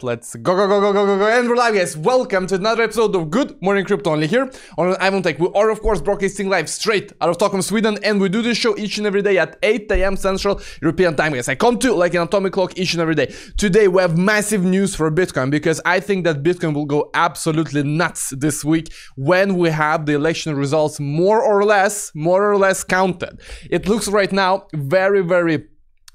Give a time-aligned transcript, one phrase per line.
[0.00, 1.98] Let's go, go, go, go, go, go, go, and we're live, guys.
[1.98, 5.38] Welcome to another episode of Good Morning Crypto only here on Ivan Tech.
[5.38, 8.56] We are, of course, broadcasting live straight out of Stockholm, Sweden, and we do this
[8.56, 10.16] show each and every day at 8 a.m.
[10.16, 11.46] Central European Time, guys.
[11.46, 13.34] I come to like an atomic clock each and every day.
[13.58, 17.82] Today, we have massive news for Bitcoin because I think that Bitcoin will go absolutely
[17.82, 22.82] nuts this week when we have the election results more or less, more or less
[22.82, 23.40] counted.
[23.70, 25.68] It looks right now very, very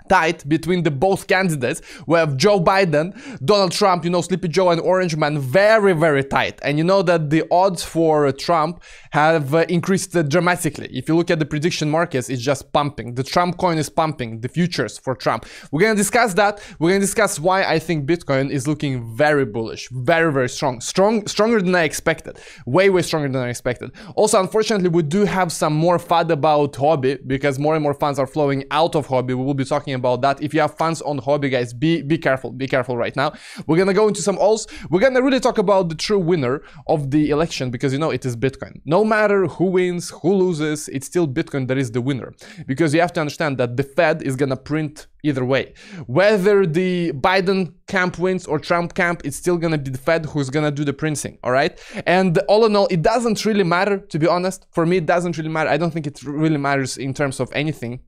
[0.10, 1.82] tight between the both candidates.
[2.06, 3.14] We have Joe Biden,
[3.44, 6.60] Donald Trump, you know, Sleepy Joe and Orange Man, very, very tight.
[6.64, 10.90] And you know that the odds for Trump have uh, increased dramatically.
[10.92, 13.16] If you look at the prediction markets, it's just pumping.
[13.16, 15.46] The Trump coin is pumping, the futures for Trump.
[15.72, 16.62] We're going to discuss that.
[16.80, 20.82] We're going to discuss why I think Bitcoin is looking very bullish, very, very strong.
[20.82, 22.40] Strong, stronger than I expected.
[22.66, 23.92] Way, way stronger than I expected.
[24.16, 28.20] Also, unfortunately, we do have some more FUD about Huobi because more and more funds
[28.20, 29.30] are flowing out of Huobi.
[29.30, 30.42] We will be talking about that.
[30.42, 32.52] If you have funds on Huobi, guys, be be careful.
[32.52, 33.34] Be careful right now.
[33.66, 34.64] We're gonna go into some alts.
[34.90, 38.26] We're gonna really talk about the true winner of the election because you know it
[38.26, 38.82] is Bitcoin.
[38.86, 42.34] No matter who wins, who loses, it's still Bitcoin that is the winner.
[42.66, 45.74] Because you have to understand that the Fed is gonna print either way.
[46.06, 50.50] Whether the Biden camp wins or Trump camp, it's still gonna be the Fed who's
[50.50, 51.78] gonna do the printing, all right?
[52.06, 54.68] And all in all, it doesn't really matter, to be honest.
[54.72, 55.70] For me, it doesn't really matter.
[55.70, 58.00] I don't think it really matters in terms of anything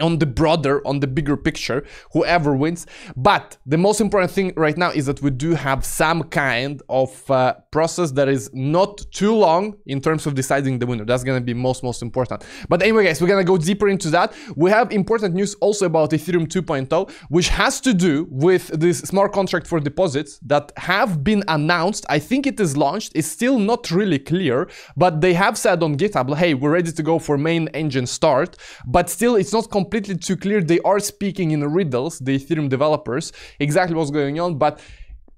[0.00, 2.86] on the broader, on the bigger picture, whoever wins.
[3.16, 7.30] But the most important thing right now is that we do have some kind of
[7.30, 11.04] uh, process that is not too long in terms of deciding the winner.
[11.04, 12.44] That's gonna be most, most important.
[12.68, 14.34] But anyway, guys, we're gonna go deeper into that.
[14.56, 19.32] We have important news also about Ethereum 2.0, which has to do with this smart
[19.32, 22.04] contract for deposits that have been announced.
[22.08, 23.12] I think it is launched.
[23.14, 27.02] It's still not really clear, but they have said on GitHub, hey, we're ready to
[27.02, 30.60] go for main engine start, but still it's not complete completely too clear.
[30.62, 34.80] They are speaking in riddles, the Ethereum developers, exactly what's going on, but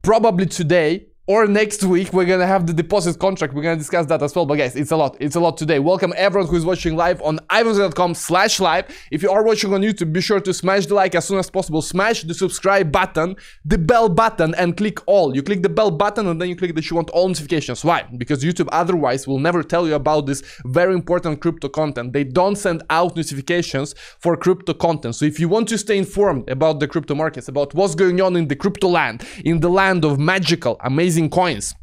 [0.03, 3.55] probably today or next week we're gonna have the deposit contract.
[3.55, 4.47] We're gonna discuss that as well.
[4.47, 5.17] But guys it's a lot.
[5.21, 5.79] It's a lot today.
[5.79, 8.87] Welcome everyone who's watching live on ivanz.com slash live.
[9.13, 11.49] If you are watching on youtube be sure to smash the like as soon as
[11.49, 11.83] possible.
[11.83, 15.33] Smash the subscribe button the bell button and click all.
[15.37, 17.85] You click the bell button and then you click that you want all notifications.
[17.85, 18.03] Why?
[18.19, 22.13] Because youtube otherwise will never tell you about this very important crypto content.
[22.13, 25.15] They don't send out notifications for crypto content.
[25.15, 28.35] So if you want to stay informed about the crypto markets about what's going on
[28.35, 31.75] in the crypto land in the land of magical amazing coins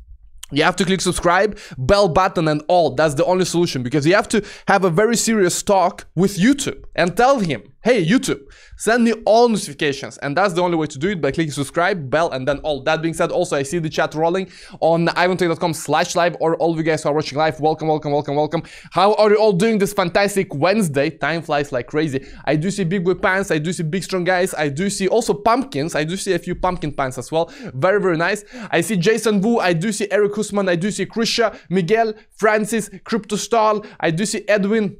[0.51, 2.95] you have to click subscribe, bell button and all.
[2.95, 6.85] That's the only solution because you have to have a very serious talk with YouTube
[6.95, 8.41] and tell him, hey, YouTube,
[8.75, 10.17] send me all notifications.
[10.17, 12.83] And that's the only way to do it by clicking subscribe, bell, and then all.
[12.83, 16.73] That being said, also, I see the chat rolling on ivantech.com slash live or all
[16.73, 17.61] of you guys who are watching live.
[17.61, 18.63] Welcome, welcome, welcome, welcome.
[18.91, 21.09] How are you all doing this fantastic Wednesday?
[21.09, 22.27] Time flies like crazy.
[22.43, 23.51] I do see big boy pants.
[23.51, 24.53] I do see big strong guys.
[24.53, 25.95] I do see also pumpkins.
[25.95, 27.49] I do see a few pumpkin pants as well.
[27.73, 28.43] Very, very nice.
[28.69, 29.59] I see Jason Wu.
[29.59, 30.67] I do see Eric Husman.
[30.67, 33.85] I do see Krisha, Miguel, Francis, Cryptostal.
[33.97, 34.97] I do see Edwin.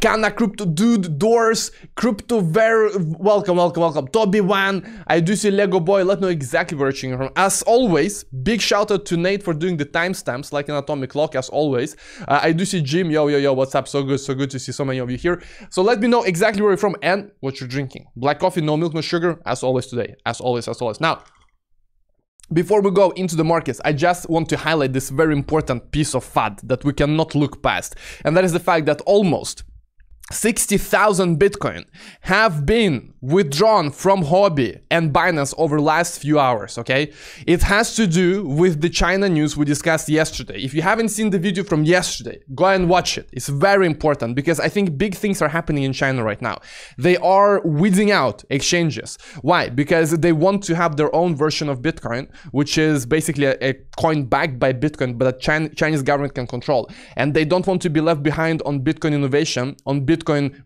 [0.00, 4.06] Kana Crypto Dude, Doors, Crypto Ver, welcome, welcome, welcome.
[4.08, 7.30] Toby Wan, I do see Lego Boy, let me know exactly where you're watching from.
[7.36, 11.34] As always, big shout out to Nate for doing the timestamps like an atomic clock,
[11.34, 11.96] as always.
[12.28, 13.88] Uh, I do see Jim, yo, yo, yo, what's up?
[13.88, 15.42] So good, so good to see so many of you here.
[15.70, 18.06] So let me know exactly where you're from and what you're drinking.
[18.14, 21.00] Black coffee, no milk, no sugar, as always today, as always, as always.
[21.00, 21.22] Now,
[22.52, 26.14] before we go into the markets, I just want to highlight this very important piece
[26.14, 27.96] of FUD that we cannot look past.
[28.24, 29.64] And that is the fact that almost
[30.32, 31.84] 60,000 Bitcoin
[32.22, 37.12] have been withdrawn from Huobi and Binance over last few hours, okay?
[37.46, 40.62] It has to do with the China news we discussed yesterday.
[40.62, 43.28] If you haven't seen the video from yesterday, go and watch it.
[43.32, 46.58] It's very important because I think big things are happening in China right now.
[46.96, 49.18] They are weeding out exchanges.
[49.42, 49.68] Why?
[49.68, 53.74] Because they want to have their own version of Bitcoin, which is basically a, a
[53.98, 56.90] coin backed by Bitcoin, but that Chinese government can control.
[57.16, 60.13] And they don't want to be left behind on Bitcoin innovation, on Bitcoin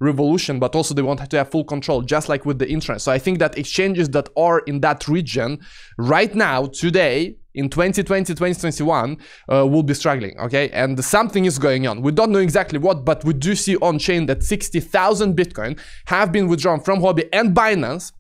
[0.00, 3.00] revolution, but also they want to have full control, just like with the internet.
[3.00, 5.60] So I think that exchanges that are in that region
[5.96, 9.16] right now, today, in 2020, 2021,
[9.50, 10.68] uh, will be struggling, okay?
[10.70, 12.02] And something is going on.
[12.02, 16.30] We don't know exactly what, but we do see on chain that 60,000 Bitcoin have
[16.30, 18.12] been withdrawn from Huobi and Binance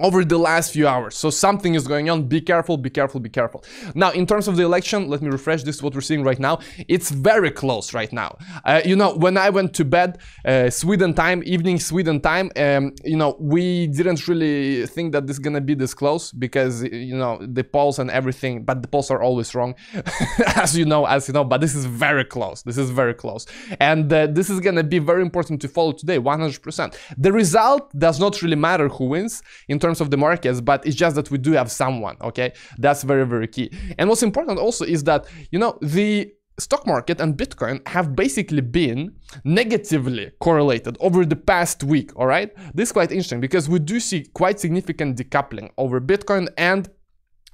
[0.00, 1.16] over the last few hours.
[1.16, 2.24] So something is going on.
[2.24, 3.64] Be careful, be careful, be careful.
[3.94, 6.60] Now, in terms of the election, let me refresh this, what we're seeing right now.
[6.88, 8.38] It's very close right now.
[8.64, 12.94] Uh, you know, when I went to bed, uh, Sweden time, evening Sweden time, um,
[13.04, 17.16] you know, we didn't really think that this is gonna be this close because, you
[17.16, 19.74] know, the polls and everything, but the polls are always wrong,
[20.56, 22.62] as you know, as you know, but this is very close.
[22.62, 23.46] This is very close.
[23.80, 26.96] And uh, this is gonna be very important to follow today, 100%.
[27.16, 30.86] The result does not really matter who wins in terms terms of the markets, but
[30.86, 32.52] it's just that we do have someone, okay?
[32.78, 33.70] That's very, very key.
[33.98, 38.60] And what's important also is that, you know, the stock market and Bitcoin have basically
[38.60, 39.14] been
[39.44, 42.50] negatively correlated over the past week, all right?
[42.74, 46.88] This is quite interesting because we do see quite significant decoupling over Bitcoin and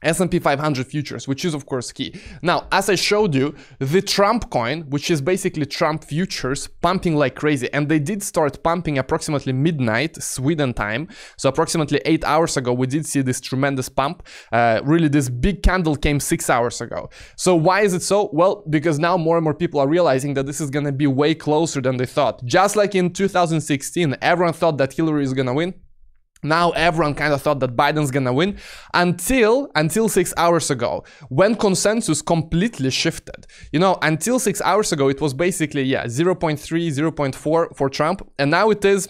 [0.04, 2.14] S&P 500 futures, which is of course key.
[2.42, 7.34] Now, as I showed you, the Trump coin, which is basically Trump futures, pumping like
[7.34, 7.72] crazy.
[7.72, 11.08] And they did start pumping approximately midnight Sweden time.
[11.36, 14.26] So approximately eight hours ago, we did see this tremendous pump.
[14.52, 17.08] Uh, really, this big candle came six hours ago.
[17.36, 18.30] So why is it so?
[18.32, 21.06] Well, because now more and more people are realizing that this is going to be
[21.06, 22.44] way closer than they thought.
[22.44, 25.74] Just like in 2016, everyone thought that Hillary is going to win.
[26.44, 28.58] Now everyone kind of thought that Biden's gonna win
[28.92, 33.46] until until six hours ago when consensus completely shifted.
[33.72, 38.50] You know, until six hours ago it was basically yeah 0.3, 0.4 for Trump, and
[38.50, 39.08] now it is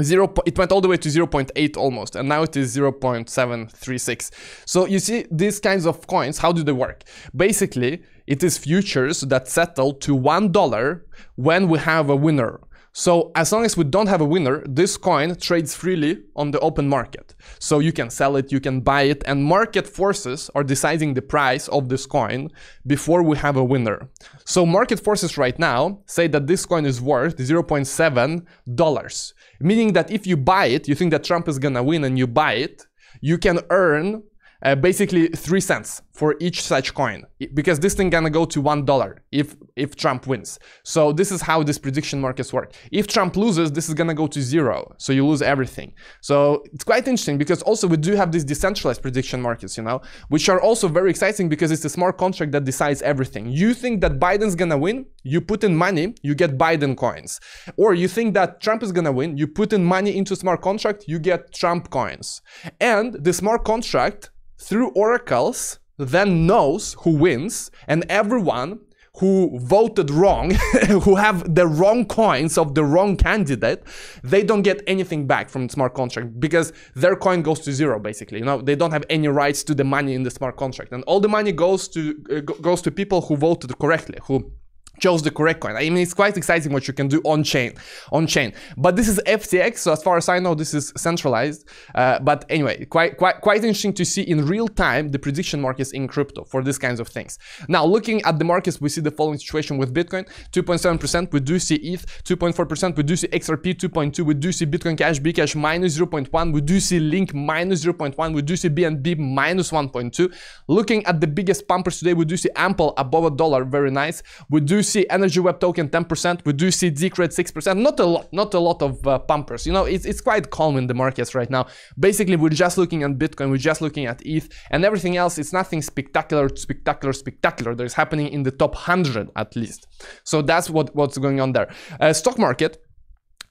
[0.00, 4.30] Zero, it went all the way to 0.8 almost, and now it is 0.736.
[4.64, 7.02] So you see these kinds of coins, how do they work?
[7.34, 11.00] Basically, it is futures that settle to $1
[11.34, 12.60] when we have a winner.
[12.92, 16.58] So as long as we don't have a winner, this coin trades freely on the
[16.58, 17.34] open market.
[17.60, 21.22] So you can sell it, you can buy it, and market forces are deciding the
[21.22, 22.48] price of this coin
[22.86, 24.08] before we have a winner.
[24.44, 30.26] So market forces right now say that this coin is worth $0.7, meaning that if
[30.26, 32.86] you buy it, you think that Trump is gonna win and you buy it,
[33.20, 34.22] you can earn
[34.62, 37.24] uh, basically three cents for each such coin
[37.54, 40.58] because this thing gonna go to one dollar if if Trump wins.
[40.82, 42.74] So this is how this prediction markets work.
[42.92, 45.94] If Trump loses, this is gonna go to zero, so you lose everything.
[46.20, 50.02] So it's quite interesting because also we do have these decentralized prediction markets, you know,
[50.28, 53.48] which are also very exciting because it's a smart contract that decides everything.
[53.48, 57.40] You think that Biden's gonna win, you put in money, you get Biden coins,
[57.78, 61.04] or you think that Trump is gonna win, you put in money into smart contract,
[61.08, 62.42] you get Trump coins,
[62.78, 64.30] and the smart contract
[64.60, 68.80] through oracles then knows who wins and everyone
[69.18, 70.50] who voted wrong,
[71.04, 73.82] who have the wrong coins of the wrong candidate,
[74.22, 77.98] they don't get anything back from the smart contract because their coin goes to zero
[77.98, 78.38] basically.
[78.38, 81.02] You know, they don't have any rights to the money in the smart contract, and
[81.04, 82.00] all the money goes to
[82.34, 84.52] uh, goes to people who voted correctly, who
[85.00, 85.76] chose the correct coin.
[85.76, 87.74] I mean, it's quite exciting what you can do on chain,
[88.12, 88.52] on chain.
[88.76, 91.68] But this is FTX, so as far as I know, this is centralized.
[91.94, 95.92] Uh, but anyway, quite quite quite interesting to see in real time the prediction markets
[95.92, 97.38] in crypto for these kinds of things.
[97.68, 101.32] Now, looking at the markets, we see the following situation with Bitcoin: 2.7%.
[101.32, 102.96] We do see ETH 2.4%.
[102.96, 104.20] We do see XRP 2.2.
[104.20, 106.52] We do see Bitcoin Cash, Bcash minus 0.1.
[106.52, 108.34] We do see Link minus 0.1.
[108.34, 110.32] We do see BNB minus 1.2.
[110.68, 114.22] Looking at the biggest pumpers today, we do see Ample above a dollar, very nice.
[114.48, 118.32] We do See energy Web token 10%, we do see Decred 6%, not a lot,
[118.32, 119.64] not a lot of uh, pumpers.
[119.64, 121.68] You know, it's, it's quite calm in the markets right now.
[121.96, 125.52] Basically, we're just looking at Bitcoin, we're just looking at ETH, and everything else, it's
[125.52, 129.86] nothing spectacular, spectacular, spectacular that is happening in the top 100 at least.
[130.24, 131.72] So that's what, what's going on there.
[132.00, 132.84] Uh, stock market,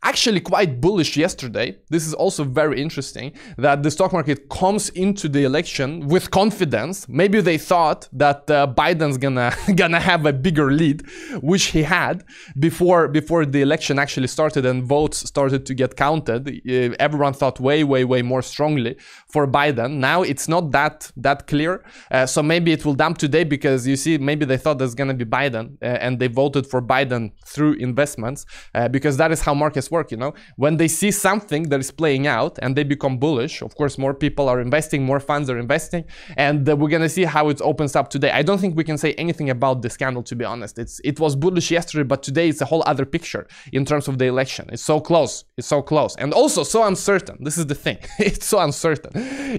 [0.04, 1.78] actually quite bullish yesterday.
[1.90, 7.07] This is also very interesting that the stock market comes into the election with confidence.
[7.10, 11.04] Maybe they thought that uh, Biden's gonna gonna have a bigger lead,
[11.42, 12.24] which he had
[12.57, 16.48] before before the election actually started and votes started to get counted.
[16.48, 18.96] Uh, everyone thought way way way more strongly
[19.28, 19.98] for Biden.
[19.98, 21.84] Now it's not that that clear.
[22.10, 25.13] Uh, so maybe it will dump today because you see maybe they thought there's gonna
[25.13, 29.53] be Biden uh, and they voted for Biden through investments uh, because that is how
[29.53, 30.34] markets work, you know?
[30.55, 34.13] When they see something that is playing out and they become bullish, of course, more
[34.13, 36.05] people are investing, more funds are investing,
[36.38, 38.31] and uh, we're gonna see how it opens up today.
[38.31, 40.77] I don't think we can say anything about the scandal, to be honest.
[40.79, 44.17] It's It was bullish yesterday, but today it's a whole other picture in terms of
[44.17, 44.69] the election.
[44.72, 47.38] It's so close, it's so close, and also so uncertain.
[47.41, 49.12] This is the thing, it's so uncertain.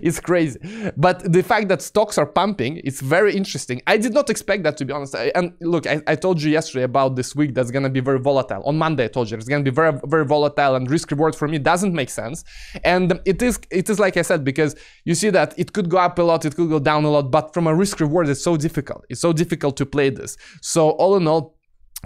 [0.07, 0.61] It's crazy.
[0.97, 3.83] But the fact that stocks are pumping, it's very interesting.
[3.87, 5.15] I did not expect that, to be honest.
[5.15, 8.19] I, and look, I, I told you yesterday about this week that's gonna be very
[8.19, 8.63] volatile.
[8.65, 11.35] On Monday, I told you it's gonna be very, very very volatile and risk reward
[11.35, 12.45] for me doesn't make sense.
[12.85, 15.99] And it is it is like I said because you see that it could go
[15.99, 18.45] up a lot, it could go down a lot, but from a risk reward it's
[18.45, 19.05] so difficult.
[19.09, 20.37] It's so difficult to play this.
[20.63, 21.57] So all in all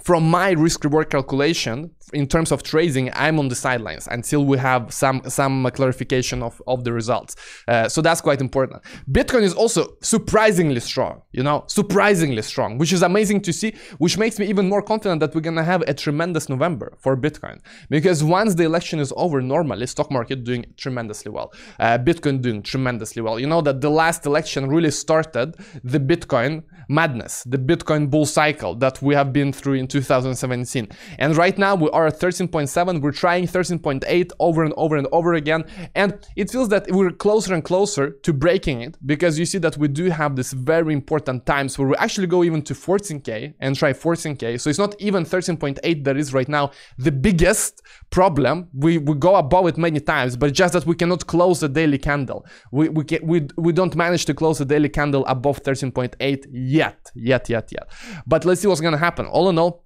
[0.03, 4.59] from my risk reward calculation in terms of trading i'm on the sidelines until we
[4.59, 7.37] have some some clarification of, of the results.
[7.69, 8.83] Uh, so that's quite important.
[9.11, 14.17] Bitcoin is also surprisingly strong you know surprisingly strong which is amazing to see which
[14.19, 17.59] makes me even more confident that we're gonna have a tremendous november for bitcoin.
[17.89, 21.53] Because once the election is over normally stock market doing tremendously well.
[21.79, 23.39] Uh, bitcoin doing tremendously well.
[23.39, 28.75] You know that the last election really started the bitcoin madness the bitcoin bull cycle
[28.75, 30.89] that we have been through in 2017.
[31.19, 33.01] And right now we are at 13.7.
[33.01, 35.65] We're trying 13.8 over and over and over again.
[35.95, 39.77] And it feels that we're closer and closer to breaking it because you see that
[39.79, 43.77] we do have this very important times where we actually go even to 14K and
[43.77, 44.61] try 14K.
[44.61, 48.69] So it's not even 13.8 that is right now the biggest problem.
[48.75, 51.99] We, we go above it many times, but just that we cannot close the daily
[51.99, 52.45] candle.
[52.73, 57.11] We, we, can, we, we don't manage to close the daily candle above 13.8 yet,
[57.15, 57.91] yet, yet, yet.
[58.27, 59.27] But let's see what's gonna happen.
[59.27, 59.84] All in all,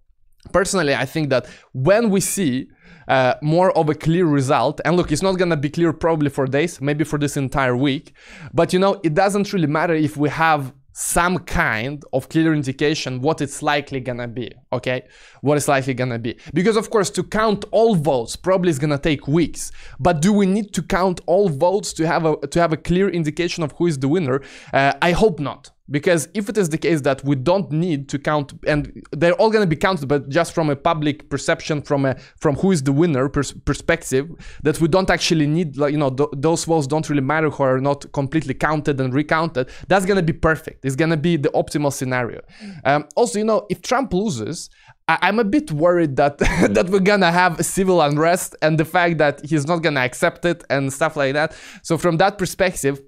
[0.52, 2.68] personally, I think that when we see
[3.08, 4.80] uh, more of a clear result.
[4.84, 8.12] And look, it's not gonna be clear probably for days, maybe for this entire week.
[8.52, 13.20] But you know, it doesn't really matter if we have some kind of clear indication
[13.20, 15.00] what it's likely gonna be okay
[15.42, 18.98] what it's likely gonna be because of course to count all votes probably is gonna
[18.98, 22.72] take weeks but do we need to count all votes to have a to have
[22.72, 24.42] a clear indication of who is the winner
[24.72, 28.18] uh, i hope not because if it is the case that we don't need to
[28.18, 32.04] count and they're all going to be counted but just from a public perception from
[32.04, 34.28] a from who is the winner pers perspective
[34.62, 37.62] that we don't actually need like you know th those votes don't really matter who
[37.62, 41.36] are not completely counted and recounted that's going to be perfect it's going to be
[41.36, 42.40] the optimal scenario
[42.84, 44.70] um, also you know if trump loses
[45.08, 46.38] I- am a bit worried that
[46.76, 50.64] that we're gonna have civil unrest and the fact that he's not gonna accept it
[50.68, 51.56] and stuff like that.
[51.82, 53.00] So from that perspective,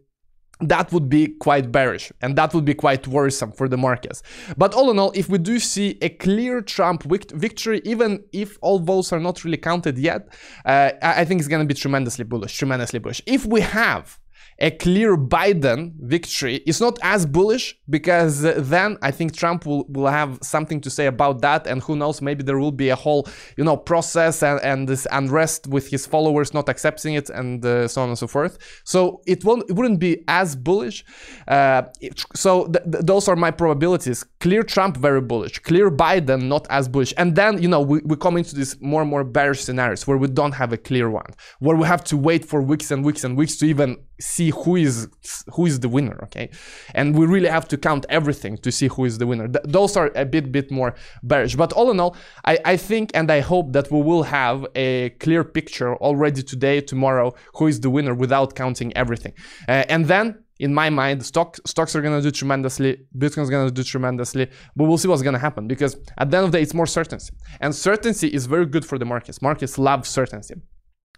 [0.61, 4.23] that would be quite bearish and that would be quite worrisome for the markets.
[4.57, 8.79] But all in all, if we do see a clear Trump victory, even if all
[8.79, 10.29] votes are not really counted yet,
[10.65, 13.23] uh, I think it's going to be tremendously bullish, tremendously bullish.
[13.27, 14.20] If we have
[14.61, 16.57] a clear Biden victory.
[16.67, 21.07] Is not as bullish because then I think Trump will, will have something to say
[21.07, 21.67] about that.
[21.67, 23.27] And who knows maybe there will be a whole
[23.57, 27.89] you know process and, and this unrest with his followers not accepting it and uh,
[27.89, 28.59] so on and so forth.
[28.85, 31.05] So it won't it wouldn't be as bullish.
[31.49, 34.25] Uh, it, so th th those are my probabilities.
[34.41, 35.59] Clear Trump very bullish.
[35.61, 37.15] Clear Biden not as bullish.
[37.17, 40.19] And then you know we, we come into these more and more bearish scenarios where
[40.19, 43.25] we don't have a clear one where we have to wait for weeks and weeks
[43.25, 45.09] and weeks to even see who is
[45.55, 46.51] who is the winner okay
[46.95, 49.93] and we really have to count everything to see who is the winner Th those
[50.01, 50.91] are a bit bit more
[51.31, 52.13] bearish but all in all
[52.53, 54.91] I, I think and i hope that we will have a
[55.25, 59.35] clear picture already today tomorrow who is the winner without counting everything
[59.69, 60.27] uh, and then
[60.61, 64.99] in my mind, stock, stocks are gonna do tremendously, Bitcoin's gonna do tremendously, but we'll
[64.99, 67.33] see what's gonna happen because at the end of the day, it's more certainty.
[67.61, 69.41] And certainty is very good for the markets.
[69.41, 70.57] Markets love certainty.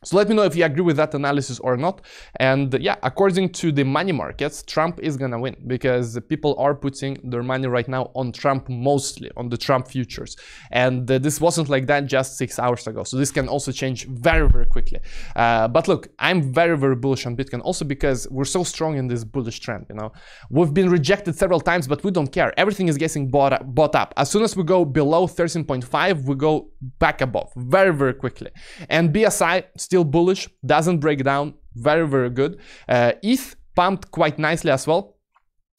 [0.05, 2.01] So let me know if you agree with that analysis or not.
[2.37, 7.19] And yeah, according to the money markets, Trump is gonna win because people are putting
[7.23, 10.37] their money right now on Trump mostly, on the Trump futures.
[10.71, 13.05] And uh, this wasn't like that just six hours ago.
[13.05, 15.01] So this can also change very, very quickly.
[15.35, 19.07] Uh, but look, I'm very, very bullish on Bitcoin also because we're so strong in
[19.07, 20.13] this bullish trend, you know.
[20.51, 22.53] We've been rejected several times, but we don't care.
[22.59, 24.15] Everything is getting bought up, bought up.
[24.17, 28.51] As soon as we go below 13.5, we go back above very, very quickly.
[28.89, 32.59] And RSI still bullish, doesn't break down, very, very good.
[32.89, 35.17] Uh, ETH pumped quite nicely as well.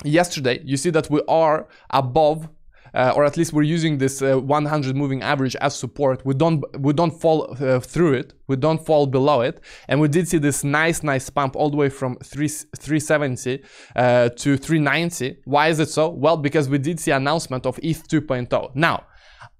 [0.04, 2.48] Yesterday, you see that we are above
[2.94, 6.24] uh, or at least we're using this uh, 100 moving average as support.
[6.26, 8.34] We don't we don't fall uh, through it.
[8.48, 11.78] We don't fall below it, and we did see this nice nice pump all the
[11.78, 13.64] way from 3 370
[13.96, 15.38] uh, to 390.
[15.46, 16.10] Why is it so?
[16.10, 18.76] Well, because we did see announcement of ETH 2.0.
[18.76, 19.08] Now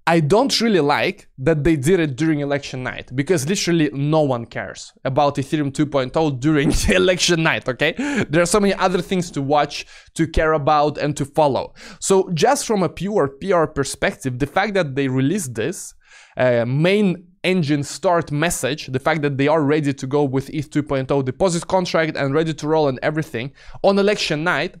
[0.06, 4.44] I don't really like that they did it during election night because literally no one
[4.44, 7.92] cares about Ethereum 2.0 during the election night, okay?
[8.28, 11.72] There are so many other things to watch, to care about, and to follow.
[12.00, 15.94] So, just from a pure PR perspective, the fact that they released this
[16.36, 20.70] uh, main engine start message, the fact that they are ready to go with ETH
[20.70, 24.74] 2.0 deposit contract and ready to roll and everything on election night,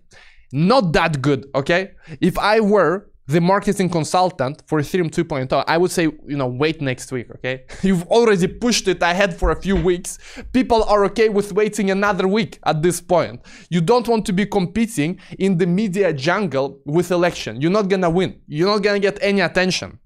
[0.52, 1.92] not that good, okay?
[2.20, 6.82] If I were the marketing consultant for Ethereum 2.0, I would say, you know, wait
[6.82, 7.64] next week, okay?
[7.82, 10.18] You've already pushed it ahead for a few weeks.
[10.52, 13.40] People are okay with waiting another week at this point.
[13.70, 17.60] You don't want to be competing in the media jungle with election.
[17.60, 18.40] You're not gonna win.
[18.46, 19.98] You're not gonna get any attention.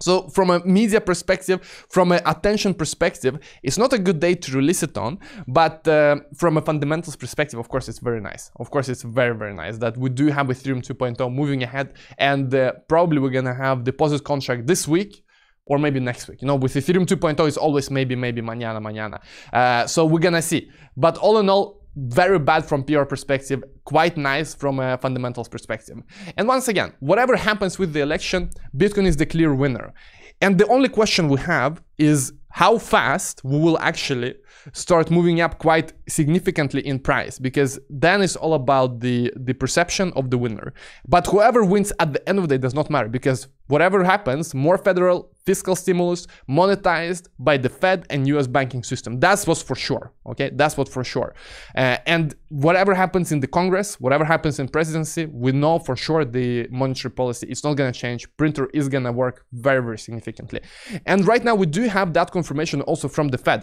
[0.00, 4.52] So from a media perspective, from an attention perspective, it's not a good day to
[4.52, 8.50] release it on, but uh, from a fundamentals perspective, of course, it's very nice.
[8.56, 12.52] Of course, it's very, very nice that we do have Ethereum 2.0 moving ahead and
[12.54, 15.24] uh, probably we're going to have deposit contract this week
[15.66, 16.42] or maybe next week.
[16.42, 19.20] You know, with Ethereum 2.0, it's always maybe, maybe mañana, mañana.
[19.52, 20.70] Uh, so we're going to see.
[20.96, 25.98] But all in all, very bad from PR perspective, quite nice from a fundamentals perspective.
[26.36, 29.92] And once again, whatever happens with the election, Bitcoin is the clear winner.
[30.40, 34.34] And the only question we have is how fast we will actually
[34.72, 40.12] start moving up quite significantly in price because then it's all about the the perception
[40.14, 40.72] of the winner.
[41.08, 44.54] But whoever wins at the end of the day does not matter because whatever happens
[44.54, 49.18] more federal fiscal stimulus monetized by the fed and us banking system.
[49.18, 50.50] That's what's for sure okay?
[50.52, 51.34] That's what for sure.
[51.74, 56.24] Uh, and whatever happens in the congress whatever happens in presidency we know for sure
[56.24, 58.28] the monetary policy is not going to change.
[58.36, 60.60] Printer is going to work very very significantly.
[61.06, 63.62] And right now we do have that confirmation also from the fed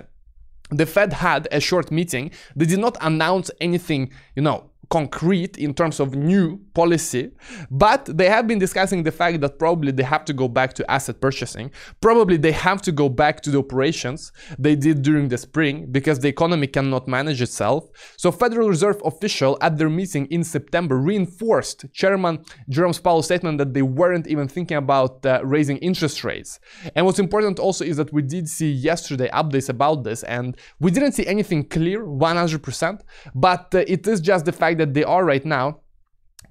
[0.71, 2.31] the Fed had a short meeting.
[2.55, 7.31] They did not announce anything, you know, concrete in terms of new policy,
[7.69, 10.89] but they have been discussing the fact that probably they have to go back to
[10.89, 11.71] asset purchasing.
[12.01, 16.19] Probably they have to go back to the operations they did during the spring because
[16.19, 17.87] the economy cannot manage itself.
[18.17, 23.73] So Federal Reserve official at their meeting in September reinforced Chairman Jerome Powell's statement that
[23.73, 26.59] they weren't even thinking about uh, raising interest rates.
[26.95, 30.89] And what's important also is that we did see yesterday updates about this and we
[30.89, 33.01] didn't see anything clear 100%,
[33.35, 35.81] but uh, it is just the fact that they are right now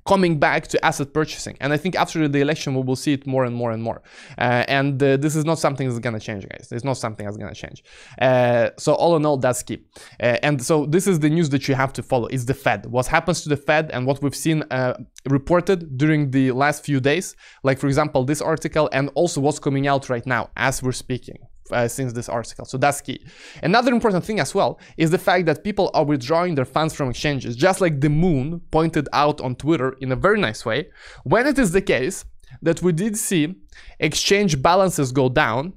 [0.08, 1.56] coming back to asset purchasing.
[1.61, 4.00] And I think after the election, we will see it more and more and more.
[4.38, 6.73] Uh, and uh, this is not something that's going to change, guys.
[6.73, 7.85] It's not something that's going to change.
[8.20, 9.78] Uh, so all in all, that's key.
[10.20, 12.26] Uh, and so this is the news that you have to follow.
[12.28, 12.87] It's the Fed.
[12.87, 14.94] What happens to the Fed and what we've seen uh,
[15.26, 19.87] reported during the last few days, like for example, this article and also what's coming
[19.87, 21.38] out right now as we're speaking
[21.72, 22.64] uh, since this article.
[22.64, 23.25] So that's key.
[23.62, 27.10] Another important thing as well is the fact that people are withdrawing their funds from
[27.10, 30.88] exchanges, just like the moon pointed out on Twitter in a very nice way.
[31.25, 32.25] When it is the case
[32.62, 33.54] that we did see
[33.98, 35.75] exchange balances go down,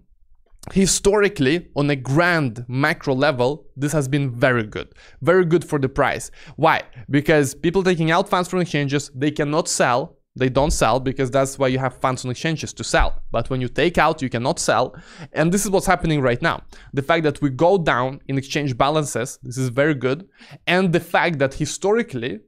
[0.71, 4.87] historically on a grand macro level this has been very good
[5.21, 6.79] very good for the price why
[7.09, 11.59] because people taking out funds from exchanges they cannot sell they don't sell because that's
[11.59, 13.21] why you have funds on exchanges to sell.
[13.31, 14.95] But when you take out, you cannot sell.
[15.33, 16.63] And this is what's happening right now.
[16.93, 20.29] The fact that we go down in exchange balances, this is very good.
[20.67, 22.39] And the fact that historically,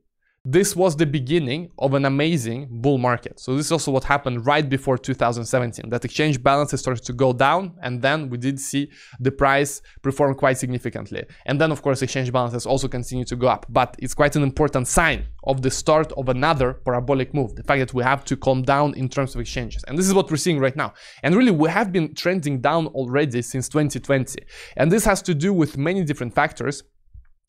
[0.46, 3.40] this was the beginning of an amazing bull market.
[3.40, 7.32] So this is also what happened right before 2017, that exchange balances started to go
[7.32, 11.24] down and then we did see the price perform quite significantly.
[11.46, 14.44] And then of course exchange balances also continue to go up, but it's quite an
[14.44, 18.36] important sign of the start of another parabolic move, the fact that we have to
[18.36, 19.86] calm down in terms of exchanges.
[19.88, 20.94] And this is what we're seeing right now.
[21.24, 24.44] And really we have been trending down already since 2020.
[24.76, 26.84] And this has to do with many different factors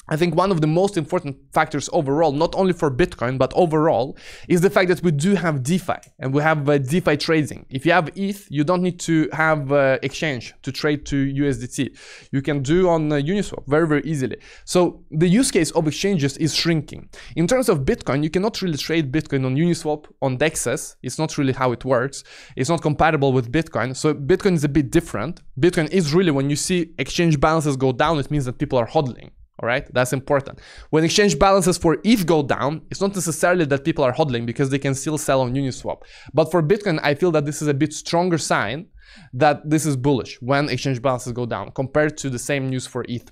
[0.09, 4.19] I think one of the most important factors overall, not only for Bitcoin, but overall,
[4.49, 7.65] is the fact that we do have DeFi and we have uh, DeFi trading.
[7.71, 11.97] If you have ETH, you don't need to have uh, exchange to trade to USDT.
[12.33, 14.37] You can do on uh, Uniswap very, very easily.
[14.67, 17.09] So the use case of exchanges is shrinking.
[17.35, 20.97] In terms of Bitcoin, you cannot really trade Bitcoin on Uniswap, on DEXs.
[21.03, 22.25] It's not really how it works.
[22.57, 23.97] It's not compatible with Bitcoin.
[23.97, 25.41] So Bitcoin is a bit different.
[25.59, 28.87] Bitcoin is really when you see exchange balances go down, it means that people are
[28.87, 29.31] hodling.
[29.61, 30.61] All right, that's important.
[30.91, 34.71] When exchange balances for ETH go down, it's not necessarily that people are hodling because
[34.71, 36.03] they can still sell on Uniswap.
[36.33, 38.87] But for Bitcoin, I feel that this is a bit stronger sign
[39.33, 43.05] that this is bullish when exchange balances go down compared to the same news for
[43.09, 43.31] ETH.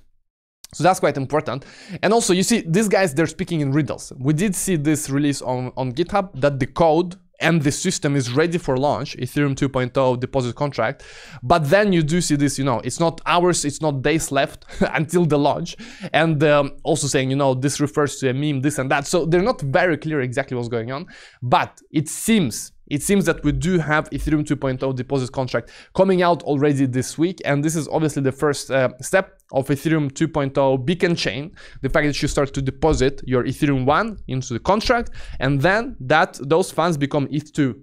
[0.73, 1.65] So that's quite important.
[2.01, 4.11] And also, you see, these guys, they're speaking in riddles.
[4.17, 8.31] We did see this release on, on GitHub that the code and the system is
[8.31, 11.03] ready for launch, Ethereum 2.0 deposit contract.
[11.41, 14.65] But then you do see this, you know, it's not hours, it's not days left
[14.81, 15.75] until the launch.
[16.13, 19.07] And um, also saying, you know, this refers to a meme, this and that.
[19.07, 21.07] So they're not very clear exactly what's going on.
[21.41, 26.43] But it seems it seems that we do have Ethereum 2.0 deposit contract coming out
[26.43, 31.15] already this week, and this is obviously the first uh, step of Ethereum 2.0 beacon
[31.15, 31.51] chain.
[31.81, 35.95] The fact that you start to deposit your Ethereum 1 into the contract, and then
[35.99, 37.79] that those funds become ETH2.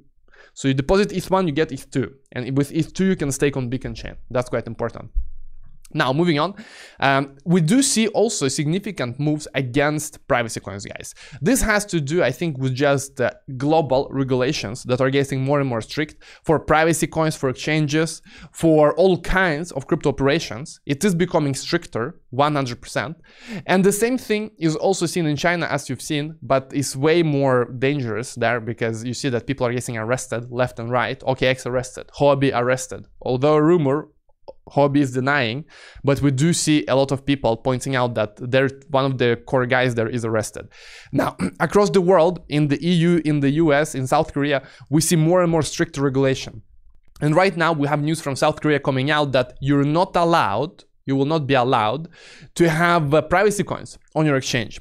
[0.53, 3.95] So you deposit ETH1, you get ETH2, and with ETH2 you can stake on beacon
[3.95, 4.17] chain.
[4.31, 5.11] That's quite important.
[5.93, 6.55] Now, moving on,
[7.01, 11.15] um, we do see also significant moves against privacy coins, guys.
[11.41, 15.59] This has to do, I think, with just uh, global regulations that are getting more
[15.59, 18.23] and more strict for privacy coins, for exchanges,
[18.53, 20.81] for all kinds of crypto operations.
[20.87, 23.17] It is becoming stricter, 100%.
[23.67, 27.23] And the same thing is also seen in China, as you've seen, but it's way
[27.25, 31.19] more dangerous there because you see that people are getting arrested left and right.
[31.21, 33.07] OKX arrested, Huobi arrested.
[33.21, 34.09] Although a rumor
[34.75, 35.65] Huobi is denying,
[36.05, 39.37] but we do see a lot of people pointing out that there one of the
[39.47, 40.69] core guys there is arrested.
[41.13, 45.17] Now, across the world, in the EU, in the US, in South Korea, we see
[45.17, 46.63] more and more strict regulation.
[47.21, 50.85] And right now we have news from South Korea coming out that you're not allowed,
[51.05, 52.09] you will not be allowed
[52.55, 54.81] to have uh, privacy coins on your exchange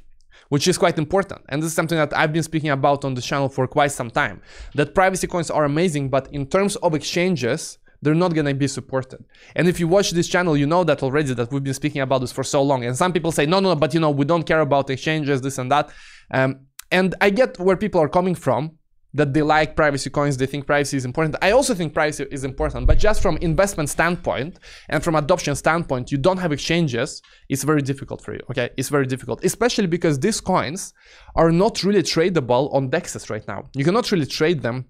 [0.49, 1.41] which is quite important.
[1.49, 4.09] And this is something that I've been speaking about on the channel for quite some
[4.09, 4.41] time.
[4.75, 9.23] That privacy coins are amazing, but in terms of exchanges, they're not gonna be supported.
[9.55, 12.21] And if you watch this channel, you know that already that we've been speaking about
[12.21, 12.85] this for so long.
[12.85, 15.57] And some people say, no, no, but you know, we don't care about exchanges, this
[15.57, 15.89] and that.
[16.31, 18.79] Um, and I get where people are coming from,
[19.13, 21.35] that they like privacy coins, they think privacy is important.
[21.41, 24.59] I also think privacy is important, but just from investment standpoint
[24.89, 28.69] and from adoption standpoint, you don't have exchanges, it's very difficult for you, okay?
[28.77, 30.93] It's very difficult, especially because these coins
[31.35, 33.69] are not really tradable on DEXs right now.
[33.73, 34.85] You cannot really trade them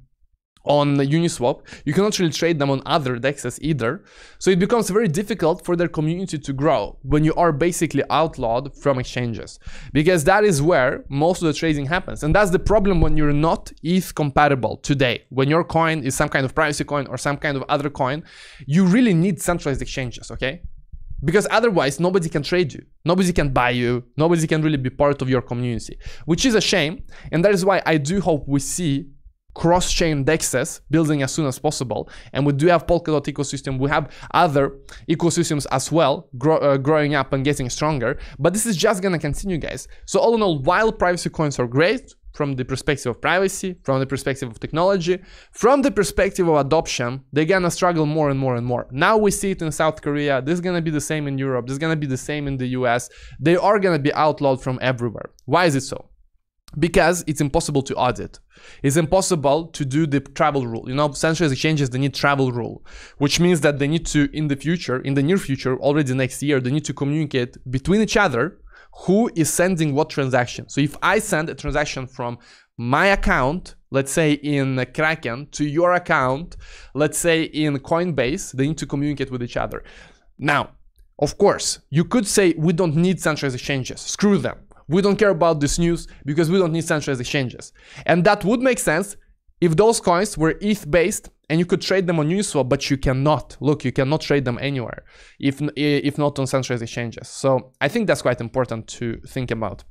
[0.65, 1.61] on Uniswap.
[1.85, 4.03] You cannot really trade them on other dexes either.
[4.37, 8.75] So it becomes very difficult for their community to grow when you are basically outlawed
[8.75, 9.59] from exchanges.
[9.93, 12.23] Because that is where most of the trading happens.
[12.23, 15.25] And that's the problem when you're not ETH compatible today.
[15.29, 18.23] When your coin is some kind of privacy coin or some kind of other coin,
[18.67, 20.61] you really need centralized exchanges, okay?
[21.23, 22.85] Because otherwise, nobody can trade you.
[23.03, 24.05] Nobody can buy you.
[24.15, 27.03] Nobody can really be part of your community, which is a shame.
[27.31, 29.09] And that is why I do hope we see
[29.53, 32.09] cross-chain dexes building as soon as possible.
[32.33, 33.79] And we do have polkadot ecosystem.
[33.79, 34.77] We have other
[35.09, 38.19] ecosystems as well grow, uh, growing up and getting stronger.
[38.37, 39.87] But this is just gonna continue guys.
[40.05, 43.99] So all in all while privacy coins are great from the perspective of privacy from
[43.99, 45.19] the perspective of technology
[45.51, 48.87] from the perspective of adoption they're gonna struggle more and more and more.
[48.91, 50.41] Now we see it in south korea.
[50.41, 51.65] This is gonna be the same in europe.
[51.65, 53.09] This is gonna be the same in the us
[53.39, 55.31] they are gonna be outlawed from everywhere.
[55.45, 56.05] Why is it so
[56.77, 58.39] because it's impossible to audit.
[58.83, 60.87] It's impossible to do the travel rule.
[60.87, 62.85] You know, centralized exchanges, they need travel rule,
[63.17, 66.43] which means that they need to, in the future, in the near future, already next
[66.43, 68.59] year, they need to communicate between each other
[69.05, 70.67] who is sending what transaction.
[70.67, 72.37] So if I send a transaction from
[72.77, 76.57] my account, let's say in Kraken, to your account,
[76.93, 79.83] let's say in Coinbase, they need to communicate with each other.
[80.37, 80.71] Now,
[81.19, 83.99] of course, you could say we don't need centralized exchanges.
[84.01, 84.57] Screw them
[84.89, 87.71] we don't care about this news because we don't need centralized exchanges.
[88.05, 89.15] And that would make sense
[89.61, 92.97] if those coins were ETH based and you could trade them on Uniswap, but you
[92.97, 93.57] cannot.
[93.59, 95.03] Look, you cannot trade them anywhere
[95.39, 97.27] if, if not on centralized exchanges.
[97.27, 99.83] So I think that's quite important to think about.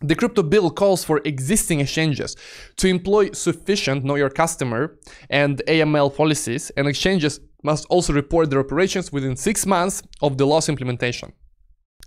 [0.00, 2.36] The crypto bill calls for existing exchanges
[2.76, 4.98] to employ sufficient know your customer
[5.30, 10.46] and AML policies, and exchanges must also report their operations within six months of the
[10.46, 11.32] law's implementation.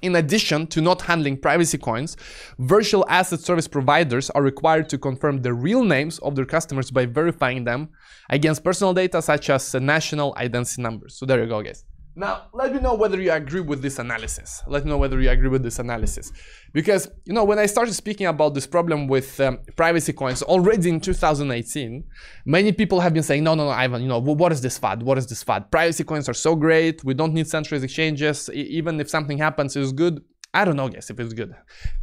[0.02, 2.16] In addition to not handling privacy coins,
[2.60, 7.06] virtual asset service providers are required to confirm the real names of their customers by
[7.06, 7.90] verifying them
[8.30, 11.16] against personal data such as national identity numbers.
[11.16, 11.84] So there you go, guys.
[12.20, 14.64] Now, let me know whether you agree with this analysis.
[14.66, 16.32] Let me know whether you agree with this analysis.
[16.74, 20.90] Because, you know, when I started speaking about this problem with um, privacy coins already
[20.90, 22.04] in 2018,
[22.48, 25.04] many people have been saying, no, no, no, Ivan, you know, what is this fad?
[25.04, 25.70] What is this fad?
[25.70, 27.04] Privacy coins are so great.
[27.04, 28.50] We don't need centralized exchanges.
[28.52, 30.20] even if something happens, it's good.
[30.56, 31.54] I don't know, guys, if it's good.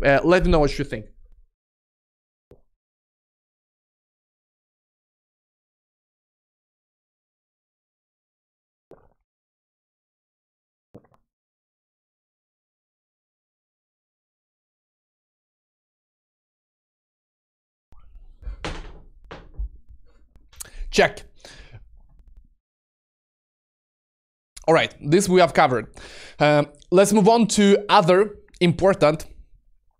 [0.04, 1.06] Uh, let me know what you think.
[20.94, 21.24] Check.
[24.68, 25.88] All right, this we have covered.
[26.38, 29.26] Uh, let's move on to other important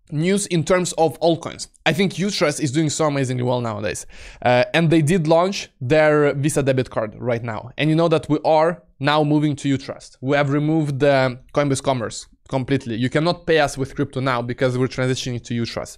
[0.09, 1.67] news in terms of altcoins.
[1.85, 4.05] I think Utrust is doing so amazingly well nowadays.
[4.41, 7.71] Uh, and they did launch their Visa debit card right now.
[7.77, 10.15] And you know that we are now moving to Utrust.
[10.21, 12.95] We have removed the Coinbase Commerce completely.
[12.95, 15.97] You cannot pay us with crypto now because we're transitioning to Utrust.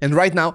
[0.00, 0.54] And right now,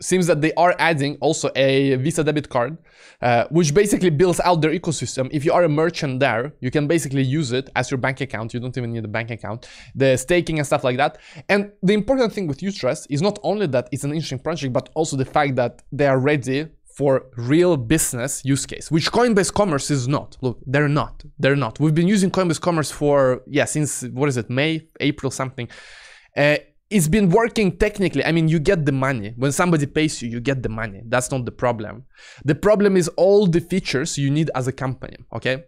[0.00, 2.76] seems that they are adding also a Visa debit card,
[3.22, 5.28] uh, which basically builds out their ecosystem.
[5.32, 8.52] If you are a merchant there, you can basically use it as your bank account.
[8.54, 11.18] You don't even need a bank account, the staking and stuff like that.
[11.48, 14.90] And the important thing with Utrust is not only that it's an interesting project, but
[14.94, 19.90] also the fact that they are ready for real business use case, which Coinbase Commerce
[19.90, 20.38] is not.
[20.40, 21.22] Look, they're not.
[21.38, 21.78] They're not.
[21.78, 25.68] We've been using Coinbase Commerce for, yeah, since, what is it, May, April, something.
[26.34, 26.56] Uh,
[26.88, 28.24] it's been working technically.
[28.24, 29.34] I mean, you get the money.
[29.36, 31.02] When somebody pays you, you get the money.
[31.06, 32.04] That's not the problem.
[32.44, 35.64] The problem is all the features you need as a company, okay?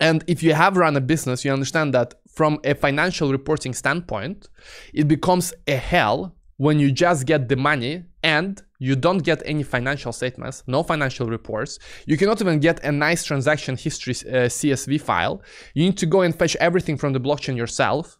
[0.00, 4.48] And if you have run a business, you understand that from a financial reporting standpoint,
[4.92, 9.62] it becomes a hell when you just get the money and you don't get any
[9.62, 11.78] financial statements, no financial reports.
[12.06, 15.40] You cannot even get a nice transaction history uh, CSV file.
[15.74, 18.18] You need to go and fetch everything from the blockchain yourself,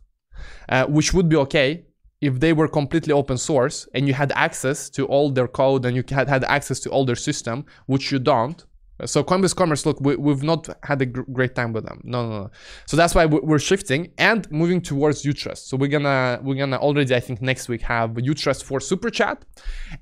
[0.69, 1.85] uh, which would be okay
[2.23, 5.97] if they were completely open source and you had access to all their code and
[5.97, 8.65] you had, had access to all their system, which you don't.
[9.05, 12.01] So Coinbase Commerce, look, we, have not had a gr great time with them.
[12.05, 12.51] No, no, no.
[12.87, 15.63] So that's why we're shifting and moving towards Utrust.
[15.69, 19.45] So we're gonna we're gonna already, I think, next week have Utrust for Super Chat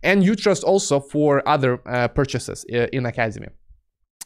[0.02, 3.48] and Utrust also for other uh, purchases uh, in Academy.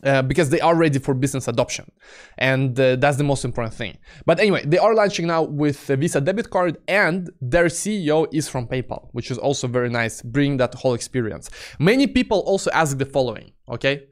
[0.02, 1.90] Uh, because they are ready for business adoption
[2.38, 6.20] and uh, that's the most important thing but anyway they are launching now with visa
[6.20, 10.74] debit card and their ceo is from paypal which is also very nice bringing that
[10.74, 14.06] whole experience many people also ask the following okay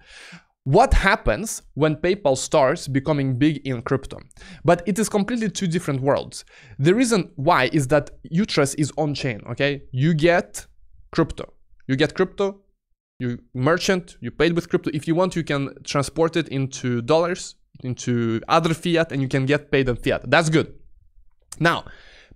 [0.64, 4.20] what happens when PayPal starts becoming big in crypto?
[4.64, 6.44] But it is completely two different worlds.
[6.78, 9.82] The reason why is that Utrust is on chain, okay?
[9.90, 10.66] You get
[11.10, 11.52] crypto.
[11.88, 12.60] You get crypto,
[13.18, 14.90] you merchant, you paid with crypto.
[14.92, 19.46] If you want, you can transport it into dollars, into other fiat, and you can
[19.46, 20.28] get paid in fiat.
[20.30, 20.74] That's good.
[21.60, 21.84] Now,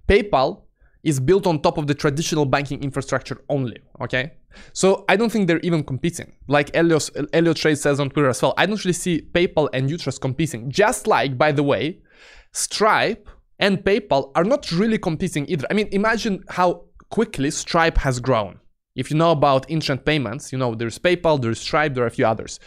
[0.09, 0.63] PayPal
[1.03, 4.33] is built on top of the traditional banking infrastructure only, okay?
[4.73, 6.33] So I don't think they're even competing.
[6.49, 9.89] Like Elios, Elliot Trade says on Twitter as well, I don't really see PayPal and
[9.89, 10.71] Utrust competing.
[10.71, 12.01] Just like, by the way,
[12.53, 15.67] Stripe and PayPal are not really competing either.
[15.71, 18.59] I mean, imagine how quickly Stripe has grown.
[18.97, 22.11] If you know about instant payments, you know there's PayPal, there's Stripe, there are a
[22.19, 22.59] few others.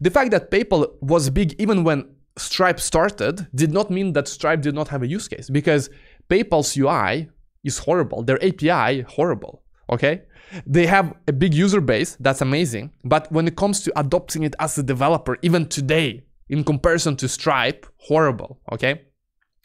[0.00, 4.62] The fact that PayPal was big even when Stripe started did not mean that Stripe
[4.62, 5.90] did not have a use case because
[6.28, 7.30] PayPal's UI
[7.64, 8.22] is horrible.
[8.22, 9.62] Their API horrible.
[9.90, 10.22] Okay,
[10.66, 12.92] they have a big user base, that's amazing.
[13.04, 17.28] But when it comes to adopting it as a developer, even today, in comparison to
[17.28, 19.02] Stripe, horrible, okay?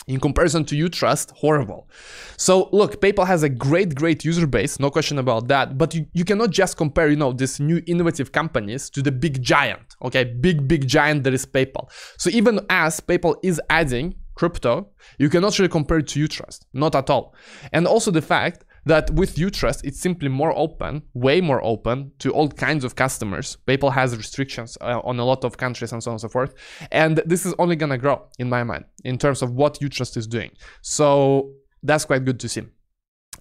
[0.07, 1.89] In comparison to Utrust, horrible.
[2.37, 5.77] So look, PayPal has a great, great user base, no question about that.
[5.77, 9.41] But you, you cannot just compare, you know, these new innovative companies to the big
[9.41, 10.23] giant, okay?
[10.25, 11.89] Big, big giant that is PayPal.
[12.17, 16.93] So even as PayPal is adding crypto, you cannot really compare it to Utrust, not
[16.93, 17.33] at all.
[17.71, 22.31] And also the fact that with Utrust, it's simply more open, way more open to
[22.31, 23.57] all kinds of customers.
[23.67, 26.53] PayPal has restrictions uh, on a lot of countries and so on and so forth.
[26.91, 30.27] And this is only gonna grow, in my mind, in terms of what Utrust is
[30.27, 30.51] doing.
[30.81, 31.51] So
[31.83, 32.63] that's quite good to see.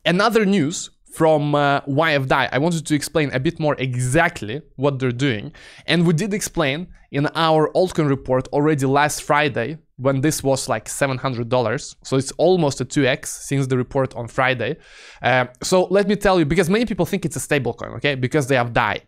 [0.05, 2.49] Another news from uh, YFDAI.
[2.51, 5.53] I wanted to explain a bit more exactly what they're doing.
[5.87, 10.87] And we did explain in our altcoin report already last Friday when this was like
[10.87, 11.97] $700.
[12.03, 14.77] So it's almost a 2x since the report on Friday.
[15.23, 18.15] Uh, so let me tell you, because many people think it's a stablecoin, okay?
[18.15, 19.03] Because they have DAI.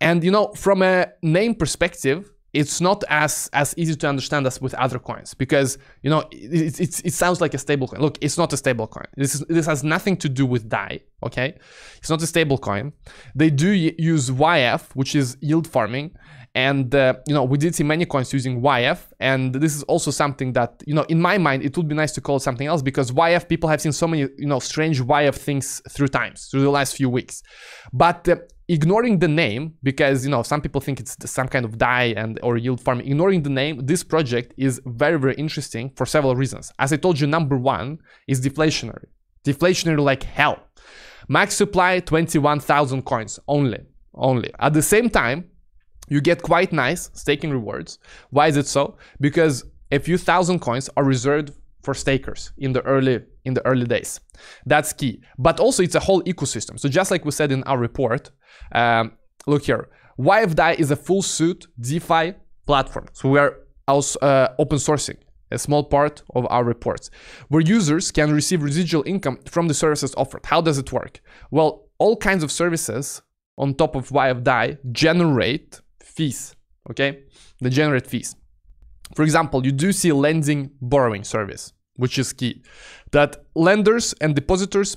[0.00, 4.60] And you know, from a name perspective, it's not as as easy to understand as
[4.60, 8.16] with other coins because you know it, it, it sounds like a stable coin look
[8.22, 11.54] it's not a stable coin this is this has nothing to do with dai okay
[11.98, 12.92] it's not a stable coin
[13.34, 16.10] they do use yf which is yield farming
[16.54, 20.10] and uh, you know we did see many coins using yf and this is also
[20.10, 22.82] something that you know in my mind it would be nice to call something else
[22.82, 26.62] because yf people have seen so many you know strange yf things through times through
[26.62, 27.42] the last few weeks.
[27.92, 28.36] But uh,
[28.68, 32.38] ignoring the name because you know some people think it's some kind of dai and
[32.42, 36.72] or yield farming ignoring the name this project is very very interesting for several reasons.
[36.78, 39.06] As i told you number one is deflationary.
[39.44, 40.58] Deflationary like hell.
[41.28, 43.80] Max supply 21000 coins only
[44.14, 44.50] only.
[44.58, 45.44] At the same time
[46.08, 47.98] you get quite nice staking rewards
[48.30, 52.82] why is it so because a few thousand coins are reserved for stakers in the
[52.82, 54.20] early in the early days.
[54.66, 55.22] That's key.
[55.38, 56.78] But also it's a whole ecosystem.
[56.78, 58.30] So just like we said in our report,
[58.72, 59.12] um,
[59.46, 62.34] look here, YFDAI is a full suit DeFi
[62.66, 63.06] platform.
[63.12, 65.16] So we are also uh, open sourcing
[65.50, 67.08] a small part of our reports,
[67.48, 70.44] where users can receive residual income from the services offered.
[70.44, 71.22] How does it work?
[71.50, 73.22] Well, all kinds of services
[73.56, 75.80] on top of YFDAI generate
[76.18, 76.40] fees,
[76.90, 77.10] okay?
[77.62, 78.28] They generate fees.
[79.16, 80.60] For example, you do see lending
[80.92, 82.54] borrowing service, which is key.
[83.16, 84.90] That lenders and depositors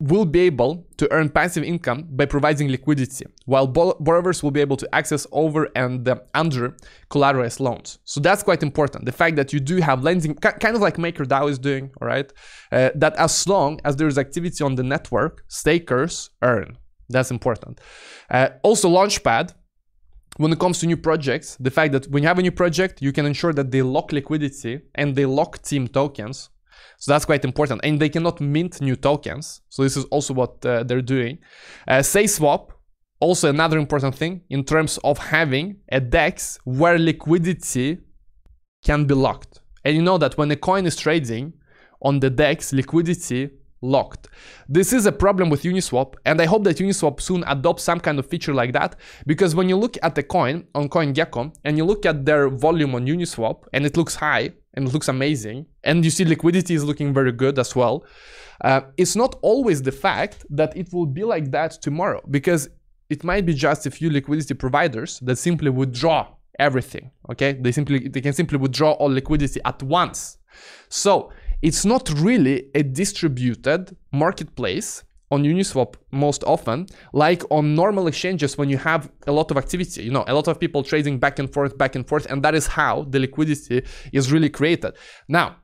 [0.00, 3.66] will be able to earn passive income by providing liquidity, while
[4.06, 6.76] borrowers will be able to access over and uh, under
[7.12, 7.88] collateralized loans.
[8.04, 9.04] So that's quite important.
[9.04, 12.28] The fact that you do have lending, kind of like MakerDAO is doing, all right,
[12.72, 16.76] uh, that as long as there is activity on the network, stakers earn.
[17.08, 17.80] That's important.
[18.30, 19.46] Uh, also, Launchpad
[20.36, 23.00] when it comes to new projects, the fact that when you have a new project,
[23.00, 26.50] you can ensure that they lock liquidity and they lock team tokens.
[26.98, 27.80] So that's quite important.
[27.84, 29.60] And they cannot mint new tokens.
[29.68, 31.38] So this is also what uh, they're doing.
[31.86, 32.72] Uh, swap.
[33.20, 37.98] also another important thing in terms of having a DEX where liquidity
[38.84, 39.60] can be locked.
[39.84, 41.54] And you know that when a coin is trading
[42.02, 43.50] on the DEX, liquidity
[43.84, 44.28] locked.
[44.68, 48.18] This is a problem with Uniswap, and I hope that Uniswap soon adopts some kind
[48.18, 51.84] of feature like that, because when you look at the coin on CoinGecko and you
[51.84, 56.04] look at their volume on Uniswap, and it looks high and it looks amazing, and
[56.04, 58.04] you see liquidity is looking very good as well,
[58.62, 62.68] uh, it's not always the fact that it will be like that tomorrow, because
[63.10, 66.26] it might be just a few liquidity providers that simply withdraw
[66.58, 70.38] everything okay they simply they can simply withdraw all liquidity at once
[70.88, 71.32] so
[71.64, 78.68] it's not really a distributed marketplace on Uniswap most often, like on normal exchanges when
[78.68, 81.50] you have a lot of activity, you know, a lot of people trading back and
[81.50, 84.92] forth, back and forth, and that is how the liquidity is really created.
[85.26, 85.56] Now,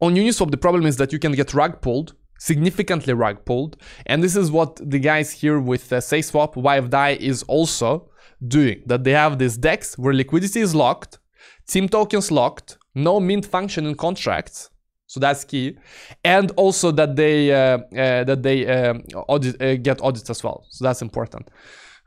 [0.00, 4.22] on Uniswap, the problem is that you can get rug pulled, significantly rug pulled, and
[4.22, 8.08] this is what the guys here with uh, SafeSwap, YFDAI is also
[8.46, 11.18] doing, that they have this DEX where liquidity is locked,
[11.66, 14.70] team tokens locked, no mint function in contracts,
[15.12, 15.76] so that's key,
[16.24, 20.64] and also that they uh, uh, that they um, audit, uh, get audits as well.
[20.70, 21.48] So that's important.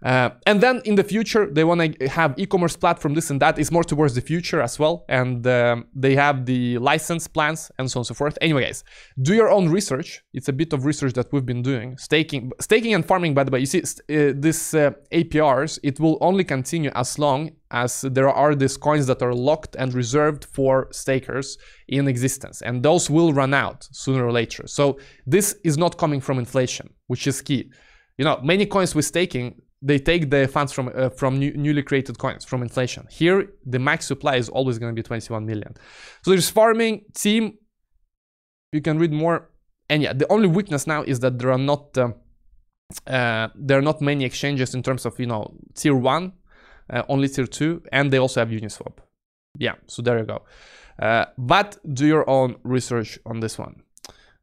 [0.03, 3.57] Uh, and then in the future, they want to have e-commerce platform, this and that
[3.57, 5.05] is more towards the future as well.
[5.09, 8.37] And um, they have the license plans and so on and so forth.
[8.41, 8.83] Anyway, guys,
[9.21, 10.21] do your own research.
[10.33, 11.97] It's a bit of research that we've been doing.
[11.97, 16.17] Staking, staking and farming, by the way, you see, uh, this uh, APRs, it will
[16.21, 20.87] only continue as long as there are these coins that are locked and reserved for
[20.91, 22.61] stakers in existence.
[22.61, 24.67] And those will run out sooner or later.
[24.67, 27.71] So this is not coming from inflation, which is key.
[28.17, 31.83] You know, many coins with staking they take the funds from uh, from new, newly
[31.83, 33.05] created coins from inflation.
[33.09, 35.75] Here, the max supply is always going to be 21 million.
[36.23, 37.59] So there's farming team.
[38.73, 39.49] You can read more,
[39.89, 42.09] and yeah, the only weakness now is that there are not uh,
[43.05, 46.33] uh, there are not many exchanges in terms of you know tier one,
[46.89, 48.97] uh, only tier two, and they also have Uniswap.
[49.59, 50.41] Yeah, so there you go.
[50.99, 53.83] Uh, but do your own research on this one.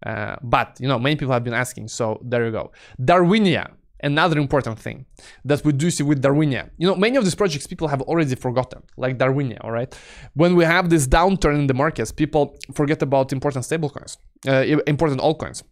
[0.06, 2.70] Uh, but you know, many people have been asking, so there you go.
[3.00, 5.06] Darwinia another important thing
[5.44, 6.70] that we do see with Darwinia.
[6.78, 9.92] You know, many of these projects people have already forgotten, like Darwinia, all right?
[10.34, 14.16] When we have this downturn in the markets, people forget about important stablecoins,
[14.48, 15.62] uh, important altcoins.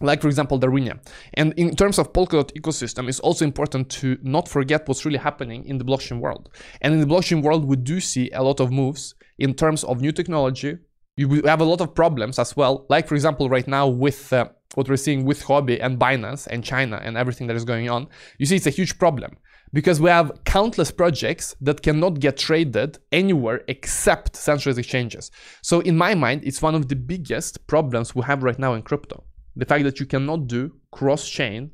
[0.00, 0.98] Like for example, Darwinia.
[1.34, 5.64] And in terms of Polkadot ecosystem, it's also important to not forget what's really happening
[5.66, 6.50] in the blockchain world.
[6.80, 10.00] And in the blockchain world, we do see a lot of moves in terms of
[10.00, 10.78] new technology.
[11.16, 12.86] We have a lot of problems as well.
[12.88, 16.64] Like for example, right now with uh, what we're seeing with Huobi and Binance and
[16.64, 19.36] China and everything that is going on, you see it's a huge problem
[19.74, 25.30] because we have countless projects that cannot get traded anywhere except centralized exchanges.
[25.62, 28.82] So in my mind, it's one of the biggest problems we have right now in
[28.82, 29.24] crypto.
[29.56, 31.72] The fact that you cannot do cross-chain,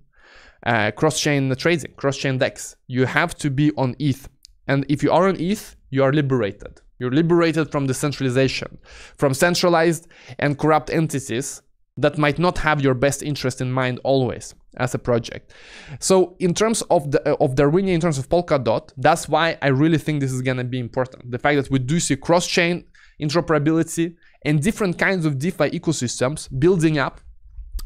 [0.66, 2.76] uh, cross-chain trading, cross-chain DEX.
[2.87, 4.29] You have to be on ETH.
[4.66, 6.81] And if you are on ETH, you are liberated.
[7.00, 8.78] You're liberated from the centralization,
[9.16, 10.06] from centralized
[10.38, 11.62] and corrupt entities
[11.96, 15.52] that might not have your best interest in mind always as a project.
[15.98, 19.68] So in terms of the uh, of Darwinia, in terms of Polkadot, that's why I
[19.68, 21.30] really think this is gonna be important.
[21.30, 22.84] The fact that we do see cross-chain
[23.20, 27.20] interoperability and different kinds of DeFi ecosystems building up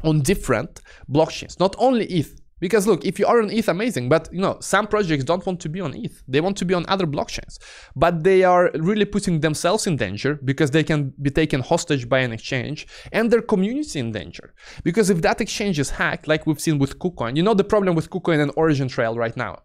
[0.03, 4.29] on different blockchains, not only ETH, because look, if you are on ETH, amazing, but
[4.31, 6.23] you know, some projects don't want to be on ETH.
[6.27, 7.57] They want to be on other blockchains,
[7.95, 12.19] but they are really putting themselves in danger because they can be taken hostage by
[12.19, 14.53] an exchange and their community in danger.
[14.83, 17.95] Because if that exchange is hacked, like we've seen with KuCoin, you know the problem
[17.95, 19.63] with KuCoin and Origin Trail right now,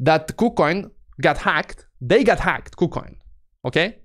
[0.00, 3.14] that KuCoin got hacked, they got hacked, KuCoin,
[3.64, 3.98] okay?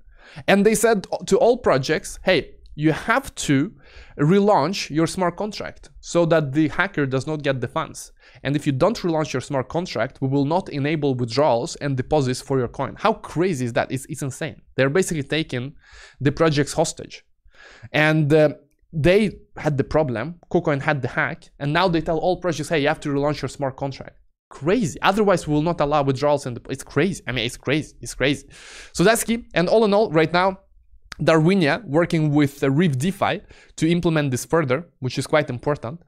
[0.47, 3.73] And they said to all projects, hey, you have to
[4.19, 8.11] relaunch your smart contract so that the hacker does not get the funds.
[8.47, 12.39] And if you don't relaunch your smart contract, we will not enable withdrawals and deposits
[12.39, 12.95] for your coin.
[12.97, 13.91] How crazy is that?
[13.91, 14.61] It's, it's insane.
[14.75, 15.75] They're basically taking
[16.21, 17.25] the projects hostage.
[17.91, 18.53] And uh,
[18.93, 19.21] they
[19.57, 22.87] had the problem, KuCoin had the hack, and now they tell all projects, hey, you
[22.87, 24.15] have to relaunch your smart contract.
[24.49, 24.97] Crazy.
[25.01, 27.21] Otherwise, we will not allow withdrawals and it's crazy.
[27.27, 27.95] I mean, it's crazy.
[27.99, 28.47] It's crazy.
[28.93, 29.43] So that's key.
[29.55, 30.59] And all in all, right now,
[31.21, 33.41] Darwinia working with uh, Reef DeFi
[33.77, 36.01] to implement this further, which is quite important.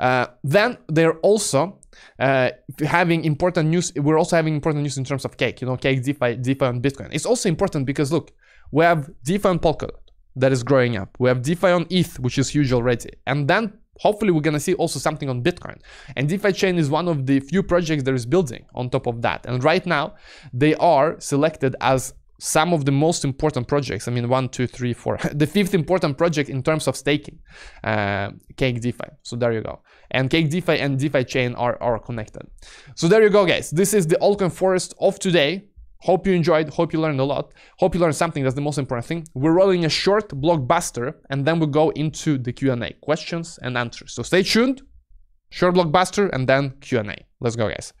[0.00, 1.78] Uh, then they're also
[2.18, 2.50] uh,
[2.84, 3.92] having important news.
[3.94, 6.80] We're also having important news in terms of Cake, you know, Cake DeFi, DeFi on
[6.80, 7.08] Bitcoin.
[7.12, 8.32] It's also important because look,
[8.72, 10.00] we have DeFi on Polkadot
[10.36, 11.16] that is growing up.
[11.18, 13.10] We have DeFi on ETH, which is huge already.
[13.26, 15.78] And then hopefully we're gonna see also something on Bitcoin.
[16.16, 19.22] And DeFi chain is one of the few projects that is building on top of
[19.22, 19.46] that.
[19.46, 20.14] And right now
[20.52, 24.08] they are selected as some of the most important projects.
[24.08, 25.18] I mean, one, two, three, four.
[25.32, 27.38] the fifth important project in terms of staking,
[27.82, 29.08] uh, Cake DeFi.
[29.22, 29.80] So there you go.
[30.10, 32.42] And Cake DeFi and DeFi chain are, are connected.
[32.94, 33.70] So there you go, guys.
[33.70, 35.68] This is the altcoin forest of today.
[36.00, 36.68] Hope you enjoyed.
[36.68, 37.52] Hope you learned a lot.
[37.78, 38.42] Hope you learned something.
[38.42, 39.26] That's the most important thing.
[39.34, 44.12] We're rolling a short blockbuster, and then we go into the Q&A, questions and answers.
[44.12, 44.82] So stay tuned.
[45.50, 47.16] Short blockbuster, and then Q&A.
[47.40, 47.92] Let's go, guys.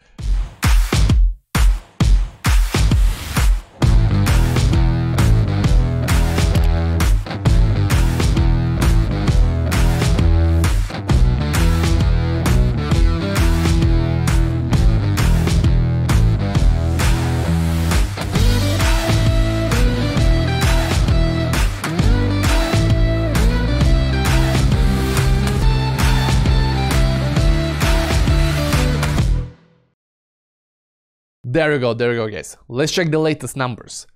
[31.56, 32.54] There you go, there you go, guys.
[32.68, 34.06] Let's check the latest numbers.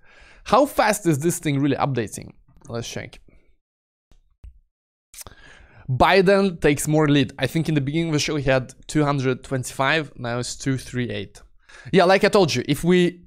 [0.45, 2.35] How fast is this thing really updating?
[2.69, 3.19] Let's check.
[5.89, 7.33] Biden takes more lead.
[7.39, 11.41] I think in the beginning of the show he had 225, now it's 238.
[11.93, 13.23] Yeah, like I told you, if we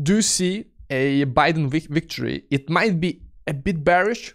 [0.00, 4.32] do see a Biden victory, it might be a bit bearish,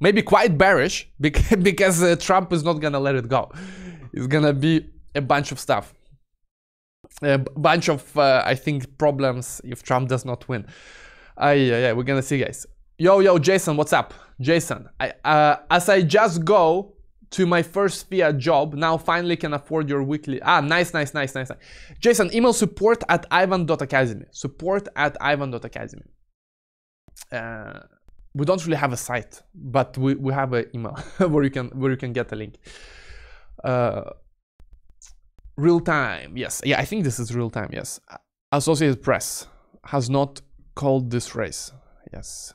[0.00, 3.48] maybe quite bearish, because uh, Trump is not gonna let it go.
[4.12, 5.94] It's gonna be a bunch of stuff.
[7.22, 10.66] A bunch of, uh, I think, problems if Trump does not win.
[11.40, 12.66] Uh, yeah, yeah, we're gonna see, guys.
[12.98, 14.14] Yo, yo, Jason, what's up?
[14.40, 16.94] Jason, I, uh, as I just go
[17.30, 20.40] to my first fiat job, now finally can afford your weekly.
[20.42, 21.50] Ah, nice, nice, nice, nice.
[21.50, 21.58] nice.
[21.98, 24.26] Jason, email support at ivan.academy.
[24.30, 26.04] Support at ivan.academy.
[27.32, 27.80] Uh,
[28.34, 31.68] we don't really have a site, but we, we have an email where you can
[31.68, 32.56] where you can get a link.
[33.64, 34.10] Uh,
[35.56, 37.70] real time, yes, yeah, I think this is real time.
[37.72, 38.00] Yes,
[38.52, 39.46] Associated Press
[39.84, 40.40] has not
[40.74, 41.72] called this race.
[42.12, 42.54] Yes.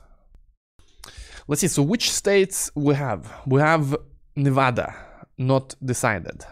[1.48, 1.68] Let's see.
[1.68, 3.32] So which states we have?
[3.46, 3.96] We have
[4.36, 4.94] Nevada,
[5.36, 6.44] not decided,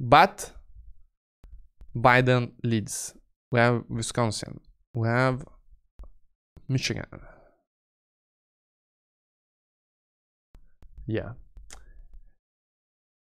[0.00, 0.52] but
[1.94, 3.14] Biden leads.
[3.50, 4.60] We have Wisconsin.
[4.94, 5.44] We have
[6.68, 7.06] Michigan.
[11.06, 11.32] Yeah.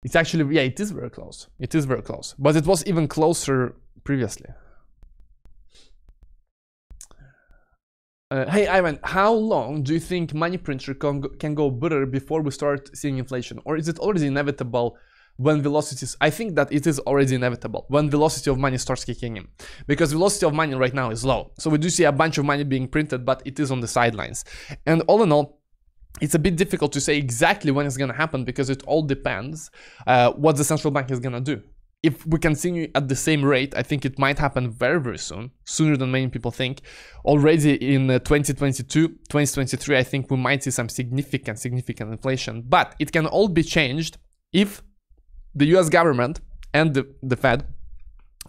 [0.08, 1.50] It's actually, yeah, it is very close.
[1.60, 2.34] It is very close.
[2.40, 4.50] But it was even closer previously.
[8.32, 12.06] Uh, hey Ivan, how long do you think money printer can go, can go better
[12.06, 13.60] before we start seeing inflation?
[13.66, 14.98] Or is it already inevitable
[15.36, 19.36] when velocities, I think that it is already inevitable when velocity of money starts kicking
[19.36, 19.50] in.
[19.88, 21.52] Because velocity of money right now is low.
[21.60, 23.90] So we do see a bunch of money being printed, but it is on the
[23.90, 24.46] sidelines.
[24.86, 25.60] And all in all,
[26.22, 29.02] it's a bit difficult to say exactly when it's going to happen because it all
[29.02, 29.70] depends
[30.06, 31.62] uh, what the central bank is going to do.
[32.04, 35.52] If we continue at the same rate, I think it might happen very, very soon,
[35.66, 36.82] sooner than many people think.
[37.26, 42.64] Already in uh, 2022, 2023, I think we might see some significant, significant inflation.
[42.68, 44.18] But it can all be changed
[44.54, 44.84] if
[45.56, 46.40] the US government
[46.74, 47.66] and the, the Fed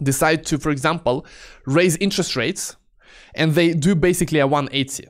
[0.01, 1.25] decide to, for example,
[1.65, 2.75] raise interest rates
[3.35, 5.09] and they do basically a 180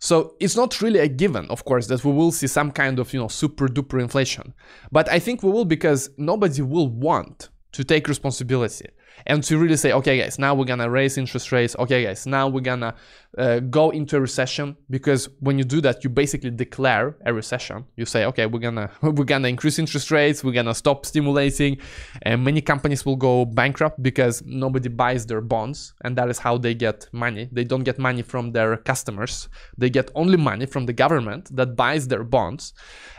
[0.00, 3.12] so it's not really a given, of course, that we will see some kind of,
[3.12, 4.54] you know, super duper inflation.
[4.90, 8.86] But I think we will because nobody will want to take responsibility
[9.26, 11.76] and to really say, okay, guys, now we're gonna raise interest rates.
[11.78, 12.94] Okay, guys, now we're gonna
[13.38, 17.84] uh, go into a recession because when you do that, you basically declare a recession.
[17.96, 21.78] You say, okay, we're gonna we're gonna increase interest rates, we're gonna stop stimulating,
[22.22, 26.58] and many companies will go bankrupt because nobody buys their bonds, and that is how
[26.58, 27.48] they get money.
[27.52, 29.48] They don't get money from their customers;
[29.78, 32.72] they get only money from the government that buys their bonds.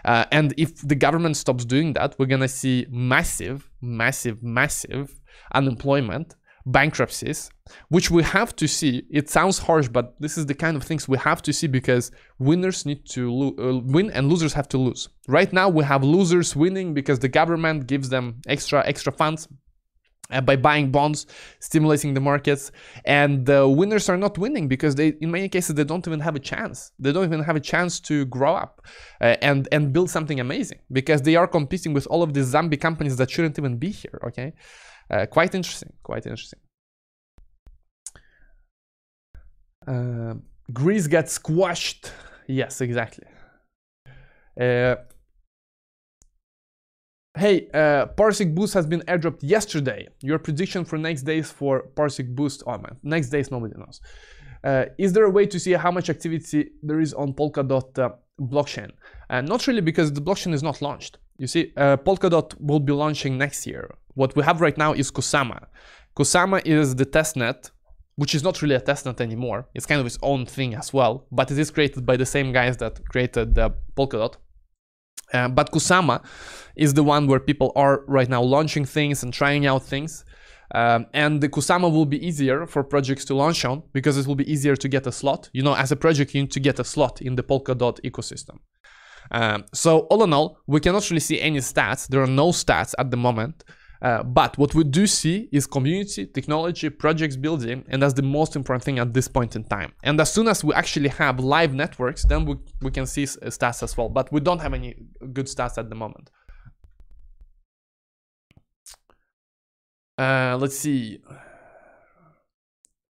[0.03, 5.20] Uh, and if the government stops doing that, we're gonna see massive, massive, massive
[5.53, 6.35] unemployment,
[6.65, 7.49] bankruptcies,
[7.89, 9.03] which we have to see.
[9.09, 12.11] It sounds harsh, but this is the kind of things we have to see because
[12.39, 15.09] winners need to uh, win and losers have to lose.
[15.27, 19.47] Right now, we have losers winning because the government gives them extra extra funds.
[20.31, 21.27] Uh, by buying bonds,
[21.59, 22.71] stimulating the markets,
[23.03, 26.37] and the winners are not winning because they, in many cases, they don't even have
[26.37, 26.93] a chance.
[26.97, 28.81] They don't even have a chance to grow up
[29.19, 32.77] uh, and and build something amazing because they are competing with all of these zombie
[32.77, 34.21] companies that shouldn't even be here.
[34.27, 34.53] Okay,
[35.11, 36.59] uh, quite interesting, quite interesting.
[39.87, 40.35] Uh,
[40.71, 42.11] Greece gets squashed.
[42.47, 43.25] Yes, exactly.
[44.59, 44.95] Uh,
[47.37, 50.07] hey, uh, Parsec Boost has been airdropped yesterday.
[50.21, 52.63] Your prediction for next days for Parsec Boost?
[52.67, 54.01] Oh man, next days nobody knows.
[54.63, 58.09] Uh, is there a way to see how much activity there is on Polkadot uh,
[58.39, 58.91] blockchain?
[59.29, 61.17] Uh, not really because the blockchain is not launched.
[61.41, 63.95] You see, uh, Polkadot will be launching next year.
[64.13, 65.65] What we have right now is Kusama.
[66.15, 67.71] Kusama is the testnet,
[68.15, 69.67] which is not really a testnet anymore.
[69.73, 72.53] It's kind of its own thing as well, but it is created by the same
[72.53, 74.35] guys that created the Polkadot.
[75.33, 76.23] Uh, but Kusama
[76.75, 80.23] is the one where people are right now launching things and trying out things.
[80.75, 84.35] Um, and the Kusama will be easier for projects to launch on because it will
[84.35, 85.49] be easier to get a slot.
[85.53, 88.59] You know, as a project, you need to get a slot in the Polkadot ecosystem.
[89.31, 92.07] Um, so all in all, we cannot really see any stats.
[92.07, 93.63] There are no stats at the moment.
[94.01, 98.55] Uh, but what we do see is community, technology, projects building, and that's the most
[98.55, 99.91] important thing at this point in time.
[100.03, 103.83] And as soon as we actually have live networks, then we, we can see stats
[103.83, 104.09] as well.
[104.09, 104.95] But we don't have any
[105.33, 106.31] good stats at the moment.
[110.17, 111.19] Uh, let's see.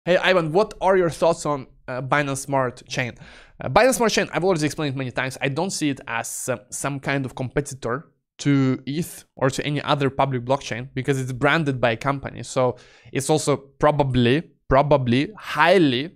[0.07, 3.13] Hey Ivan, what are your thoughts on uh, Binance Smart Chain?
[3.59, 5.35] Uh, Binance Smart Chain, I've already explained many times.
[5.41, 9.81] I don't see it as uh, some kind of competitor to ETH or to any
[9.81, 12.43] other public blockchain because it's branded by a company.
[12.43, 12.77] So
[13.11, 16.11] it's also probably probably highly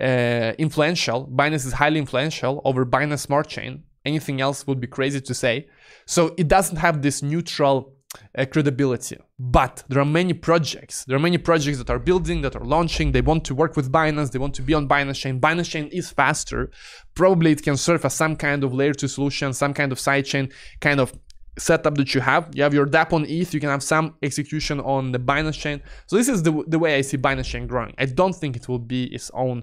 [0.00, 1.26] uh, influential.
[1.26, 3.82] Binance is highly influential over Binance Smart Chain.
[4.06, 5.68] Anything else would be crazy to say.
[6.06, 7.95] So it doesn't have this neutral
[8.36, 9.18] uh, credibility.
[9.38, 11.04] But there are many projects.
[11.04, 13.12] There are many projects that are building, that are launching.
[13.12, 14.32] They want to work with Binance.
[14.32, 15.40] They want to be on Binance Chain.
[15.40, 16.70] Binance Chain is faster.
[17.14, 20.52] Probably it can serve as some kind of layer two solution, some kind of sidechain
[20.80, 21.12] kind of
[21.58, 22.50] setup that you have.
[22.54, 23.52] You have your dApp on ETH.
[23.54, 25.82] You can have some execution on the Binance Chain.
[26.06, 27.94] So this is the, the way I see Binance Chain growing.
[27.98, 29.62] I don't think it will be its own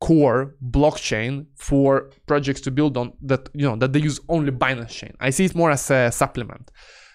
[0.00, 4.88] core blockchain for projects to build on that you know that they use only Binance
[4.88, 5.14] Chain.
[5.20, 6.70] I see it more as a supplement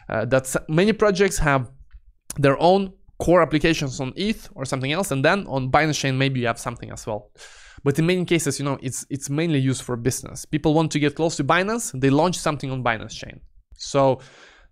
[0.09, 1.71] uh, that many projects have
[2.37, 6.39] their own core applications on ETH or something else, and then on Binance Chain maybe
[6.39, 7.31] you have something as well.
[7.83, 10.45] But in many cases, you know, it's it's mainly used for business.
[10.45, 13.41] People want to get close to Binance, they launch something on Binance Chain.
[13.75, 14.19] So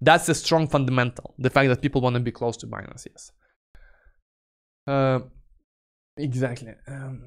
[0.01, 1.33] that's a strong fundamental.
[1.37, 3.31] The fact that people want to be close to Binance, yes.
[4.87, 5.19] Uh,
[6.17, 6.73] exactly.
[6.87, 7.23] Um,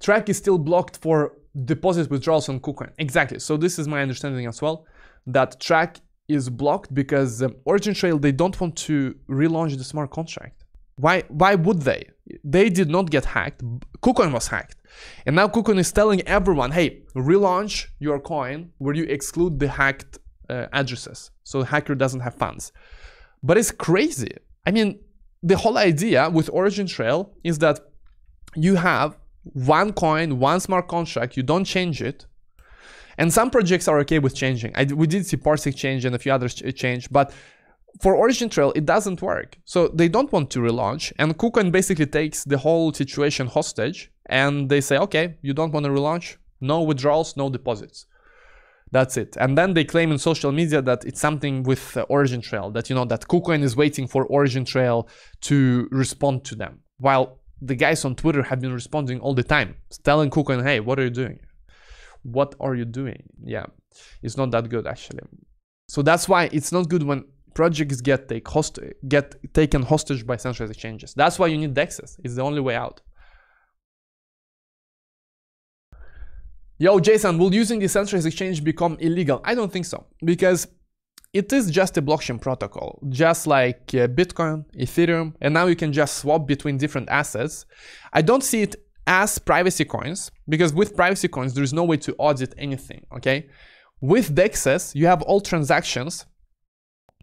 [0.00, 1.32] TRAC is still blocked for
[1.64, 2.92] deposit withdrawals on KuCoin.
[2.98, 3.38] Exactly.
[3.38, 4.86] So this is my understanding as well.
[5.26, 6.00] That TRAC
[6.30, 10.64] is blocked because um, Origin Trail they don't want to relaunch the smart contract.
[10.96, 11.22] Why?
[11.28, 12.02] Why would they?
[12.44, 13.62] They did not get hacked.
[14.04, 14.76] KuCoin was hacked,
[15.26, 20.18] and now KuCoin is telling everyone, "Hey, relaunch your coin where you exclude the hacked
[20.48, 22.72] uh, addresses, so the hacker doesn't have funds."
[23.42, 24.32] But it's crazy.
[24.66, 25.00] I mean,
[25.42, 27.80] the whole idea with Origin Trail is that
[28.54, 31.36] you have one coin, one smart contract.
[31.36, 32.26] You don't change it
[33.20, 34.72] and some projects are okay with changing.
[34.74, 36.54] I, we did see Parsec change and a few others
[36.84, 37.32] change, but
[38.00, 39.58] for Origin Trail, it doesn't work.
[39.64, 44.70] So they don't want to relaunch, and KuCoin basically takes the whole situation hostage, and
[44.70, 48.06] they say, okay, you don't want to relaunch, no withdrawals, no deposits.
[48.90, 49.36] That's it.
[49.38, 52.88] And then they claim in social media that it's something with uh, Origin Trail, that
[52.88, 55.08] you know that KuCoin is waiting for Origin Trail
[55.42, 59.76] to respond to them, while the guys on Twitter have been responding all the time,
[60.04, 61.38] telling KuCoin, hey, what are you doing?
[62.22, 63.22] What are you doing?
[63.42, 63.66] Yeah
[64.22, 65.20] it's not that good actually.
[65.88, 70.36] So that's why it's not good when projects get take host get taken hostage by
[70.36, 71.14] centralized exchanges.
[71.14, 72.16] That's why you need dexes.
[72.24, 73.00] It's the only way out.
[76.78, 79.42] Yo, Jason, will using the centralized exchange become illegal?
[79.44, 80.66] I don't think so, because
[81.34, 85.92] it is just a blockchain protocol, just like uh, Bitcoin, Ethereum, and now you can
[85.92, 87.66] just swap between different assets.
[88.14, 88.76] I don't see it
[89.10, 93.48] as privacy coins, because with privacy coins, there is no way to audit anything, okay?
[94.00, 96.26] With DEXs, you have all transactions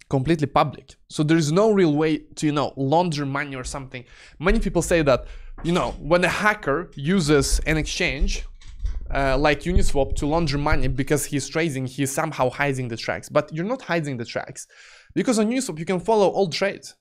[0.10, 0.96] completely public.
[1.08, 4.04] So there is no real way to, you know, launder money or something.
[4.38, 5.28] Many people say that,
[5.64, 8.44] you know, when a hacker uses an exchange,
[9.14, 13.30] uh, like Uniswap to launder money because he's trading, he's somehow hiding the tracks.
[13.30, 14.68] But you're not hiding the tracks
[15.16, 16.96] because on Uniswap you can follow all trades.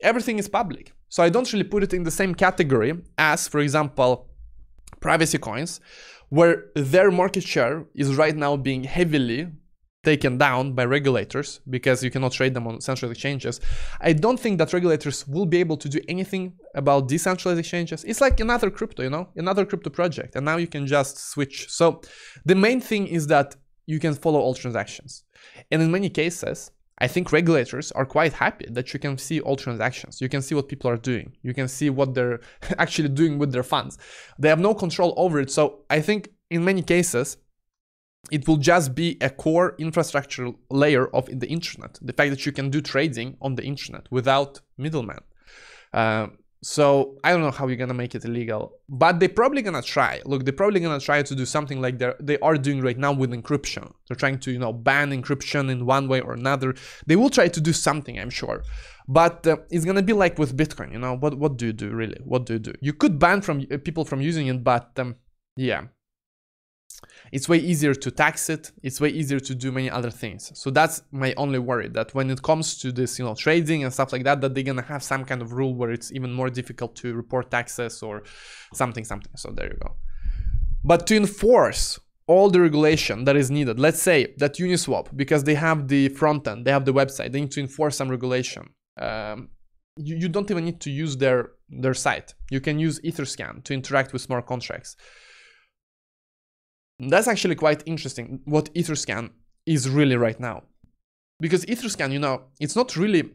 [0.00, 0.92] Everything is public.
[1.12, 4.30] So I don't really put it in the same category as, for example,
[4.98, 5.78] privacy coins,
[6.30, 9.48] where their market share is right now being heavily
[10.04, 13.60] taken down by regulators because you cannot trade them on central exchanges.
[14.00, 18.04] I don't think that regulators will be able to do anything about decentralized exchanges.
[18.04, 21.68] It's like another crypto, you know, another crypto project, and now you can just switch.
[21.68, 22.00] So
[22.46, 23.54] the main thing is that
[23.84, 25.24] you can follow all transactions.
[25.70, 26.70] And in many cases,
[27.02, 30.20] I think regulators are quite happy that you can see all transactions.
[30.20, 31.32] You can see what people are doing.
[31.42, 32.40] You can see what they're
[32.78, 33.98] actually doing with their funds.
[34.38, 35.50] They have no control over it.
[35.50, 37.38] So I think in many cases,
[38.30, 41.98] it will just be a core infrastructure layer of the internet.
[42.00, 45.18] The fact that you can do trading on the internet without middlemen.
[45.92, 46.28] Uh,
[46.62, 50.20] so I don't know how you're gonna make it illegal, but they're probably gonna try.
[50.24, 53.32] Look, they're probably gonna try to do something like they are doing right now with
[53.32, 53.92] encryption.
[54.06, 56.74] They're trying to you know ban encryption in one way or another.
[57.06, 58.62] They will try to do something, I'm sure,
[59.08, 60.92] but uh, it's gonna be like with Bitcoin.
[60.92, 61.36] You know what?
[61.36, 62.18] What do you do really?
[62.24, 62.74] What do you do?
[62.80, 65.16] You could ban from uh, people from using it, but um,
[65.56, 65.82] yeah,
[67.32, 68.72] it's way easier to tax it.
[68.82, 70.52] It's way easier to do many other things.
[70.54, 73.92] So that's my only worry that when it comes to this you know trading and
[73.92, 76.50] stuff like that that they're gonna have some kind of rule where it's even more
[76.50, 78.22] difficult to report taxes or
[78.74, 79.32] something something.
[79.36, 79.96] So there you go.
[80.84, 85.56] But to enforce all the regulation that is needed let's say that uniswap because they
[85.56, 88.64] have the front end they have the website they need to enforce some regulation
[88.96, 89.48] um,
[89.96, 92.34] you, you don't even need to use their their site.
[92.50, 94.96] You can use etherscan to interact with smart contracts
[96.98, 99.30] that's actually quite interesting what Etherscan
[99.66, 100.62] is really right now.
[101.40, 103.30] Because Etherscan, you know, it's not really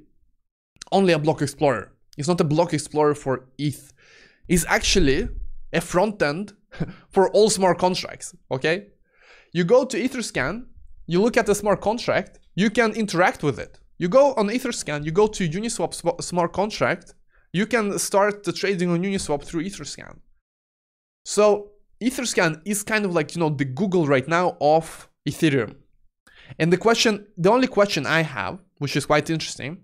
[0.92, 1.92] only a block explorer.
[2.18, 3.94] It's not a block explorer for ETH.
[4.48, 5.28] It's actually
[5.74, 6.54] a front end
[7.10, 8.88] for all smart contracts, okay?
[9.54, 10.66] You go to Etherscan,
[11.06, 13.80] you look at the smart contract, you can interact with it.
[13.98, 17.16] You go on Etherscan, you go to Uniswap smart contract,
[17.52, 20.20] you can start the trading on Uniswap through Etherscan.
[21.26, 21.72] So
[22.02, 25.76] Etherscan is kind of like, you know, the Google right now of Ethereum.
[26.60, 29.80] And the question, the only question I have, which is quite interesting,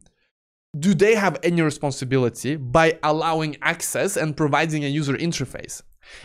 [0.79, 5.81] do they have any responsibility by allowing access and providing a user interface?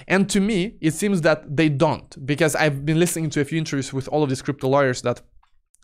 [0.07, 3.59] And to me, it seems that they don't, because I've been listening to a few
[3.59, 5.22] interviews with all of these crypto lawyers that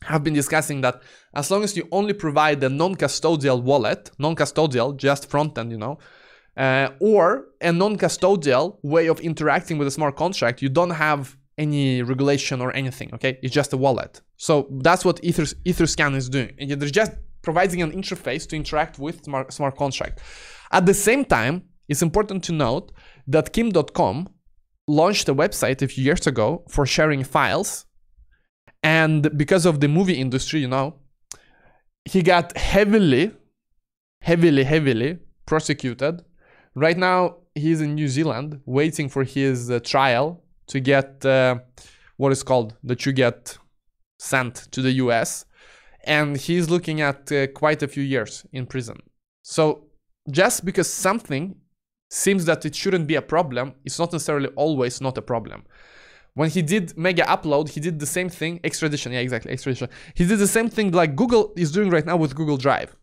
[0.03, 1.01] have been discussing that
[1.35, 5.99] as long as you only provide a non-custodial wallet, non-custodial, just front end, you know,
[6.57, 12.03] uh, or a non-custodial way of interacting with a smart contract, you don't have any
[12.03, 13.39] regulation or anything, okay?
[13.43, 14.21] It's just a wallet.
[14.37, 16.55] So that's what Ether, Etherscan is doing.
[16.59, 20.21] And they're just providing an interface to interact with smart, smart contract.
[20.73, 22.91] At the same time, it's important to note
[23.27, 24.27] that Kim Dotcom
[24.87, 27.87] launched a website a few years ago for sharing files.
[28.83, 30.97] And because of the movie industry, you know,
[32.05, 33.33] he got heavily,
[34.21, 36.23] heavily, heavily prosecuted.
[36.75, 41.59] Right now, he's in New Zealand waiting for his uh, trial to get uh,
[42.17, 43.57] what is called that you get
[44.19, 45.45] sent to the US.
[46.05, 48.99] And he's looking at uh, quite a few years in prison.
[49.43, 49.87] So
[50.31, 51.57] just because something
[52.11, 55.65] seems that it shouldn't be a problem, it's not necessarily always not a problem.
[56.35, 59.89] When he did Megaupload, he did the same thing, extradition, yeah, exactly, extradition.
[60.15, 62.97] He did the same thing like Google is doing right now with Google Drive,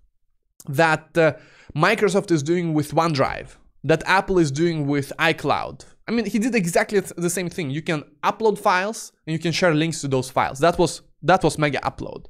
[0.68, 1.34] that uh,
[1.76, 5.86] Microsoft is doing with OneDrive, that Apple is doing with iCloud.
[6.08, 7.70] I mean, he did exactly the same thing.
[7.70, 10.60] You can upload files and you can share links to those files.
[10.60, 12.26] That was that was Megaupload.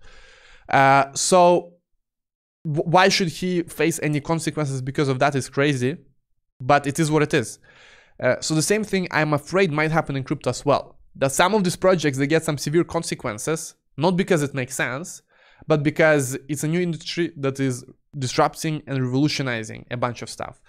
[0.70, 1.74] Uh, so
[2.64, 5.98] why should he face any consequences because of that is crazy
[6.62, 7.60] but it is what it is.
[8.22, 11.00] Uh, so the same thing I'm afraid might happen in crypto as well.
[11.16, 15.22] That some of these projects they get some severe consequences, not because it makes sense,
[15.68, 17.84] but because it's a new industry that is
[18.18, 20.62] disrupting and revolutionizing a bunch of stuff.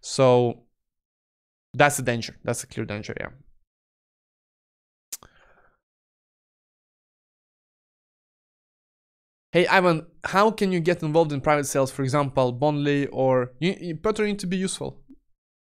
[0.00, 0.64] So
[1.74, 2.36] that's a danger.
[2.44, 3.28] That's a clear danger, yeah.
[9.52, 13.76] Hey Ivan, how can you get involved in private sales, for example, Bondly or you,
[13.80, 15.00] you, need to be useful.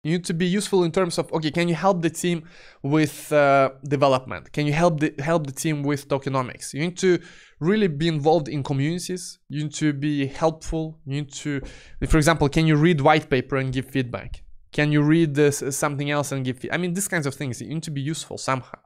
[0.03, 2.43] You need to be useful in terms of okay, can you help the team
[2.81, 4.51] with uh, development?
[4.51, 6.73] Can you help the help the team with tokenomics?
[6.73, 7.19] You need to
[7.59, 9.37] really be involved in communities.
[9.47, 10.99] You need to be helpful.
[11.05, 11.61] You need to,
[12.07, 14.43] for example, can you read white paper and give feedback?
[14.71, 16.65] Can you read this, something else and give?
[16.71, 17.61] I mean, these kinds of things.
[17.61, 18.79] You need to be useful somehow.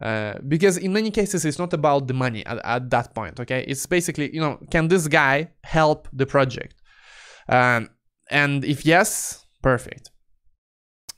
[0.00, 3.62] Uh, because in many cases it's not about the money at, at, that point okay
[3.68, 6.74] it's basically you know can this guy help the project
[7.50, 7.90] um,
[8.30, 10.10] and if yes perfect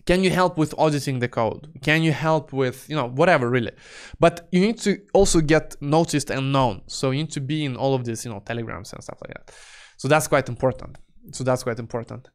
[0.06, 1.68] can you help with auditing the code?
[1.82, 3.72] Can you help with you know whatever really?
[4.20, 6.82] But you need to also get noticed and known.
[6.86, 9.34] So you need to be in all of these you know telegrams and stuff like
[9.34, 9.54] that.
[9.96, 10.98] So that's quite important.
[11.32, 12.28] So that's quite important.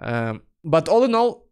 [0.00, 1.46] Um, but all in all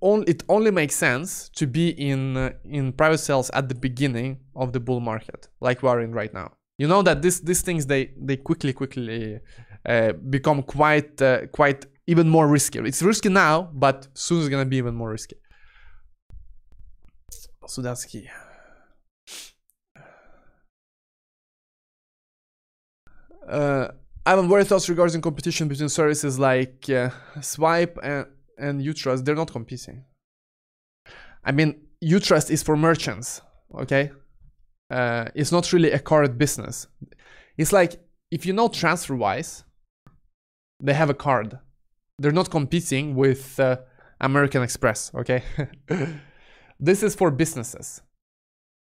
[0.00, 4.38] on, it only makes sense to be in uh, in private sales at the beginning
[4.56, 6.52] of the bull market like we are in right now.
[6.78, 9.40] You know that this these things they they quickly quickly
[9.86, 12.78] uh, become quite uh, quite even more risky.
[12.80, 15.36] It's risky now, but soon it's gonna be even more risky.
[17.66, 18.28] So that's key.
[23.48, 23.88] Uh,
[24.26, 28.26] I have very thoughts regarding competition between services like uh, Swipe and,
[28.58, 29.24] and Utrust.
[29.24, 30.04] They're not competing.
[31.44, 33.40] I mean, Utrust is for merchants,
[33.82, 34.10] okay?
[34.90, 36.88] Uh, it's not really a card business.
[37.56, 38.00] It's like,
[38.30, 39.62] if you know TransferWise,
[40.82, 41.58] they have a card
[42.20, 43.76] they're not competing with uh,
[44.20, 45.42] American Express, okay?
[46.80, 48.02] this is for businesses,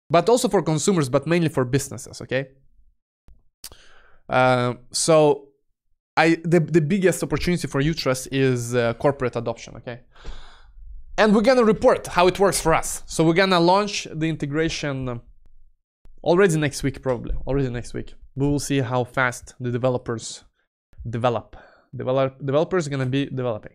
[0.09, 2.47] but also for consumers, but mainly for businesses, okay?
[4.29, 5.49] Uh, so
[6.17, 9.99] I the, the biggest opportunity for Utrust is uh, corporate adoption, okay?
[11.17, 13.03] And we're gonna report how it works for us.
[13.05, 15.21] So we're gonna launch the integration
[16.23, 17.35] already next week, probably.
[17.45, 18.13] Already next week.
[18.35, 20.43] We will see how fast the developers
[21.07, 21.55] develop
[21.95, 23.73] Develop, developers are gonna be developing.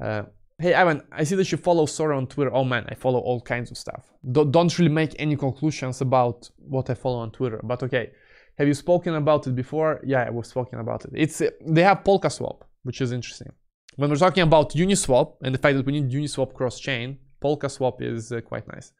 [0.00, 0.22] Uh,
[0.58, 2.52] hey Ivan, I see that you follow Sora on Twitter.
[2.54, 4.04] Oh man, I follow all kinds of stuff.
[4.32, 8.10] Don't, don't really make any conclusions about what I follow on Twitter, but okay.
[8.56, 10.00] Have you spoken about it before?
[10.04, 11.12] Yeah, we've spoken about it.
[11.14, 13.52] It's They have PolkaSwap, which is interesting.
[13.94, 18.32] When we're talking about Uniswap and the fact that we need Uniswap cross-chain, PolkaSwap is
[18.32, 18.90] uh, quite nice.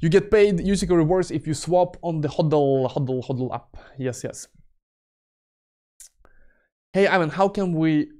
[0.00, 3.76] You get paid UCK rewards if you swap on the HODL, HODL, HODL app.
[3.98, 4.46] Yes, yes
[6.92, 8.10] hey Ivan, how can we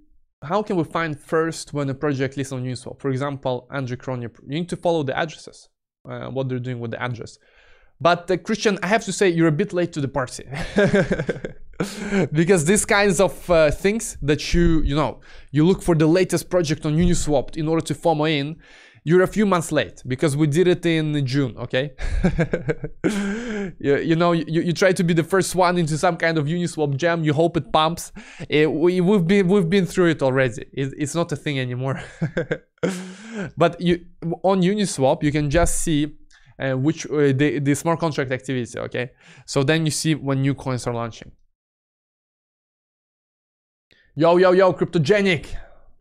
[0.43, 2.99] how can we find first when a project lists on Uniswap?
[3.01, 5.69] For example, Andre Cronje, you need to follow the addresses,
[6.09, 7.39] uh, what they're doing with the address.
[8.01, 10.45] But uh, Christian, I have to say you're a bit late to the party.
[12.33, 16.49] because these kinds of uh, things that you you know you look for the latest
[16.49, 18.57] project on Uniswap in order to FOMO in,
[19.05, 21.57] you're a few months late because we did it in June.
[21.59, 21.93] Okay,
[23.79, 26.47] you, you know you, you try to be the first one into some kind of
[26.47, 27.25] Uniswap jam.
[27.25, 28.13] You hope it pumps.
[28.49, 30.67] It, we, we've been we've been through it already.
[30.73, 32.03] It, it's not a thing anymore.
[33.57, 34.05] but you
[34.43, 36.17] on Uniswap you can just see
[36.59, 39.13] uh, which uh, the, the smart contract activity okay
[39.47, 41.31] so then you see when new coins are launching
[44.17, 45.47] Yo, yo, yo, Cryptogenic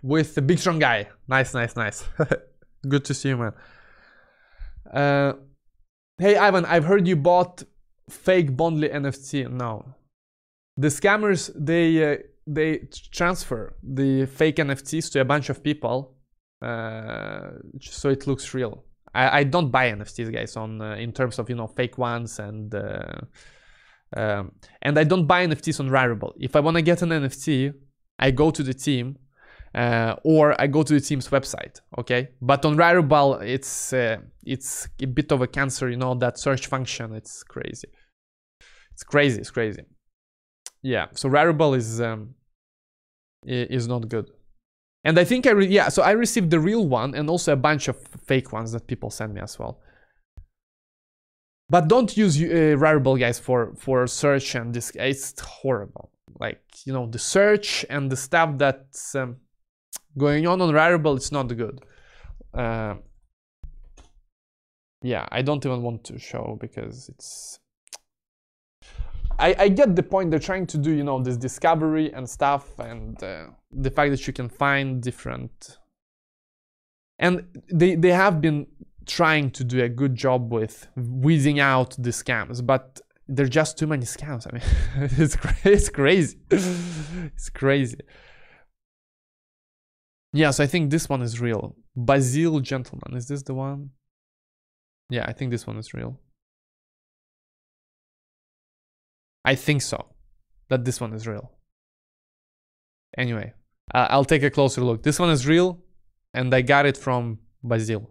[0.01, 1.07] with the big strong guy.
[1.27, 2.03] Nice, nice, nice.
[2.87, 3.53] Good to see you, man.
[4.91, 5.33] Uh,
[6.17, 7.63] hey, Ivan, I've heard you bought
[8.09, 9.51] fake Bondly NFT.
[9.51, 9.95] No.
[10.77, 12.17] The scammers, they, uh,
[12.47, 16.15] they transfer the fake NFTs to a bunch of people
[16.61, 17.51] uh,
[17.81, 18.83] so it looks real.
[19.13, 22.39] I, I don't buy NFTs, guys, on uh, in terms of, you know, fake ones
[22.39, 22.73] and...
[22.73, 23.21] Uh,
[24.15, 26.33] um, and I don't buy NFTs on Rarible.
[26.39, 27.73] If I want to get an NFT,
[28.17, 29.17] I go to the team
[29.75, 31.81] uh, or I go to the team's website.
[31.97, 35.89] Okay, but on Rarible, it's uh, it's a bit of a cancer.
[35.89, 37.13] You know that search function.
[37.13, 37.89] It's crazy.
[38.93, 39.39] It's crazy.
[39.39, 39.83] It's crazy.
[40.81, 41.07] Yeah.
[41.13, 42.35] So Rarible is um,
[43.45, 44.29] is not good.
[45.03, 45.89] And I think I yeah.
[45.89, 49.09] So I received the real one and also a bunch of fake ones that people
[49.09, 49.79] send me as well.
[51.69, 54.91] But don't use uh, Rarible, guys, for for search and this.
[54.95, 59.37] It's horrible like you know the search and the stuff that's um,
[60.17, 61.81] going on on Rarible it's not good
[62.53, 62.95] uh,
[65.01, 67.59] yeah I don't even want to show because it's
[69.37, 72.77] I, I get the point they're trying to do you know this discovery and stuff
[72.79, 75.77] and uh, the fact that you can find different
[77.17, 78.67] and they they have been
[79.05, 83.87] trying to do a good job with weeding out the scams but there're just too
[83.87, 84.47] many scams.
[84.47, 86.39] I mean, it's, it's crazy.
[86.51, 87.99] it's crazy.
[90.31, 91.75] Yes, I think this one is real.
[91.95, 93.15] Basil Gentleman.
[93.15, 93.91] Is this the one?
[95.09, 96.19] Yeah, I think this one is real.
[99.43, 100.05] I think so.
[100.69, 101.51] That this one is real.
[103.17, 103.53] Anyway,
[103.93, 105.01] uh, I'll take a closer look.
[105.01, 105.79] This one is real,
[106.33, 108.07] and I got it from Basil.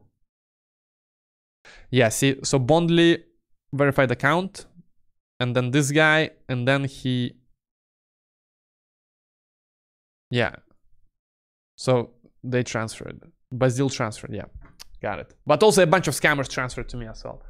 [1.91, 3.25] Yeah, see, so Bondly
[3.73, 4.67] verified account
[5.41, 7.37] and then this guy, and then he,
[10.31, 10.57] yeah.
[11.79, 11.91] So
[12.43, 13.19] they transferred.
[13.51, 14.49] Basil transferred, yeah,
[15.01, 15.35] got it.
[15.47, 17.43] But also a bunch of scammers transferred to me as well.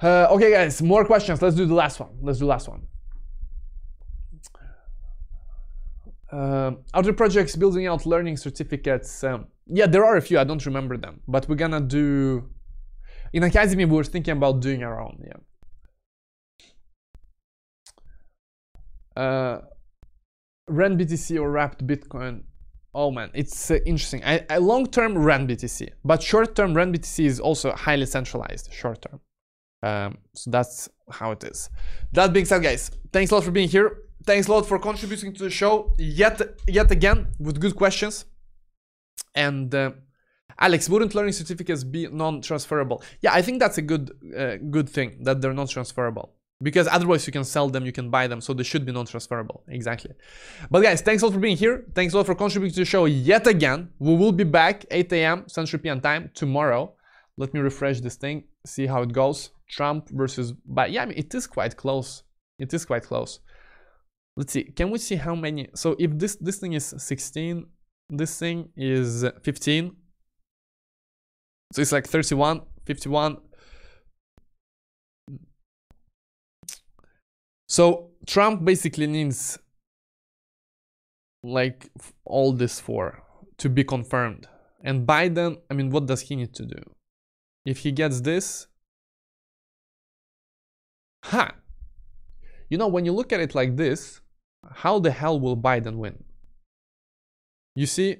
[0.00, 1.42] Uh, okay, guys, more questions.
[1.42, 2.12] Let's do the last one.
[2.22, 2.82] Let's do the last one.
[6.32, 9.22] Uh, other projects building out learning certificates.
[9.22, 10.38] Um, yeah, there are a few.
[10.38, 12.48] I don't remember them, but we're gonna do.
[13.32, 15.16] In Academy, we were thinking about doing our own.
[15.26, 15.40] Yeah.
[19.16, 19.60] uh,
[20.70, 22.42] renBTC or wrapped Bitcoin.
[22.94, 24.22] Oh man, it's uh, interesting.
[24.24, 28.72] I, I long-term renBTC, but short-term renBTC is also highly centralized.
[28.72, 29.20] Short-term,
[29.82, 31.70] um, so that's how it is.
[32.12, 34.02] That being said, guys, thanks a lot for being here.
[34.24, 38.26] Thanks a lot for contributing to the show yet yet again with good questions.
[39.34, 39.90] And uh,
[40.58, 43.02] Alex, wouldn't learning certificates be non-transferable?
[43.20, 46.32] Yeah, I think that's a good uh, good thing that they're not transferable
[46.62, 49.64] because otherwise you can sell them, you can buy them, so they should be non-transferable,
[49.68, 50.12] exactly.
[50.70, 51.84] But guys, thanks a lot for being here.
[51.94, 53.90] Thanks a lot for contributing to the show yet again.
[53.98, 55.48] We will be back 8 a.m.
[55.48, 56.94] Central European time tomorrow.
[57.36, 59.50] Let me refresh this thing, see how it goes.
[59.68, 62.22] Trump versus, but yeah, I mean, it is quite close.
[62.58, 63.40] It is quite close.
[64.36, 65.68] Let's see, can we see how many?
[65.74, 67.66] So if this, this thing is 16,
[68.10, 69.96] this thing is 15.
[71.72, 73.36] So it's like 31, 51,
[77.74, 79.58] So Trump basically needs
[81.42, 81.90] like
[82.24, 83.24] all this for
[83.58, 84.46] to be confirmed.
[84.84, 86.80] And Biden, I mean, what does he need to do?
[87.64, 88.68] If he gets this,
[91.24, 91.46] ha!
[91.46, 91.52] Huh.
[92.70, 94.20] You know, when you look at it like this,
[94.70, 96.22] how the hell will Biden win?
[97.74, 98.18] You see,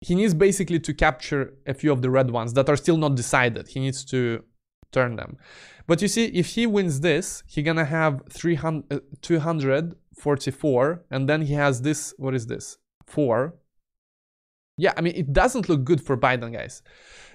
[0.00, 3.16] he needs basically to capture a few of the red ones that are still not
[3.16, 3.66] decided.
[3.66, 4.44] He needs to
[4.94, 5.36] turn them.
[5.86, 11.42] But you see, if he wins this, he gonna have 300, uh, 244, and then
[11.42, 12.78] he has this, what is this?
[13.06, 13.54] 4.
[14.78, 16.82] Yeah, I mean, it doesn't look good for Biden, guys.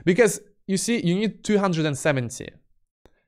[0.03, 2.49] Because, you see, you need 270.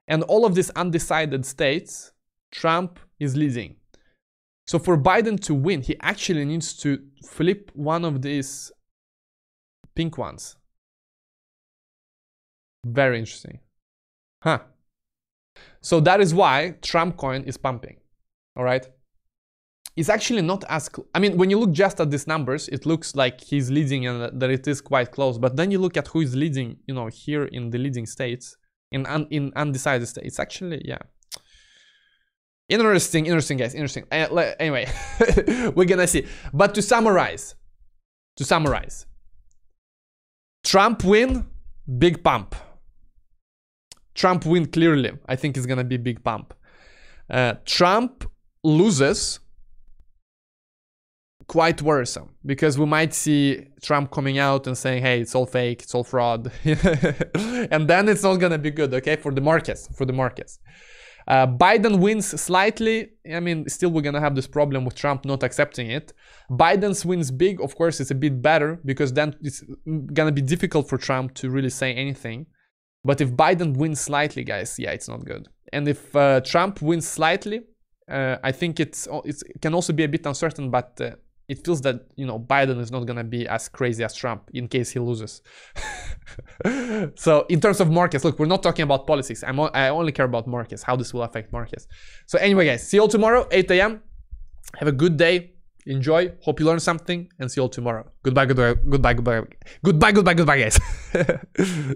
[0.07, 2.11] And all of these undecided states,
[2.51, 3.75] Trump is leading.
[4.67, 8.71] So for Biden to win, he actually needs to flip one of these
[9.95, 10.55] pink ones.
[12.86, 13.59] Very interesting.
[14.42, 14.60] Huh.
[15.82, 17.98] So that is why Trump coin is pumping.
[18.56, 18.86] All right.
[19.96, 20.89] It's actually not as.
[21.14, 24.39] I mean, when you look just at these numbers, it looks like he's leading and
[24.39, 25.38] that it is quite close.
[25.38, 28.56] But then you look at who is leading, you know, here in the leading states,
[28.92, 30.39] in un, in undecided states.
[30.39, 31.00] Actually, yeah.
[32.70, 33.74] Interesting, interesting, guys.
[33.74, 34.06] Interesting.
[34.10, 34.89] Uh, anyway,
[35.76, 36.26] we're gonna see.
[36.54, 37.56] But to summarize,
[38.38, 39.06] to summarize,
[40.64, 41.48] Trump win,
[41.98, 42.56] big pump.
[44.22, 45.11] Trump win clearly.
[45.34, 46.53] I think it's gonna be big pump.
[47.28, 48.13] Uh, Trump
[48.63, 49.39] loses
[51.47, 53.41] quite worrisome because we might see
[53.82, 56.51] Trump coming out and saying, "Hey, it's all fake, it's all fraud,"
[57.74, 60.59] and then it's not gonna be good, okay, for the markets, for the markets.
[61.28, 62.97] Uh, Biden wins slightly.
[63.38, 66.13] I mean, still we're gonna have this problem with Trump not accepting it.
[66.63, 69.63] Biden's wins big, of course, it's a bit better because then it's
[70.17, 72.45] gonna be difficult for Trump to really say anything.
[73.04, 75.47] But if Biden wins slightly, guys, yeah, it's not good.
[75.74, 77.64] And if uh, Trump wins slightly,
[78.10, 81.12] uh, I think it's, it's, it can also be a bit uncertain, but uh,
[81.52, 84.70] it feels that you know Biden is not gonna be as crazy as Trump in
[84.70, 85.41] case he loses.
[87.16, 89.43] so in terms of markets, look, we're not talking about politics.
[89.45, 91.88] I'm I only care about markets, how this will affect markets.
[92.26, 94.02] So anyway, guys, see you all tomorrow, 8 a.m.
[94.80, 95.52] Have a good day.
[95.88, 96.32] Enjoy.
[96.41, 98.10] Hope you learned something, and see you all tomorrow.
[98.24, 99.41] Goodbye, goodbye, goodbye, goodbye,
[99.84, 100.80] goodbye, goodbye, goodbye, guys.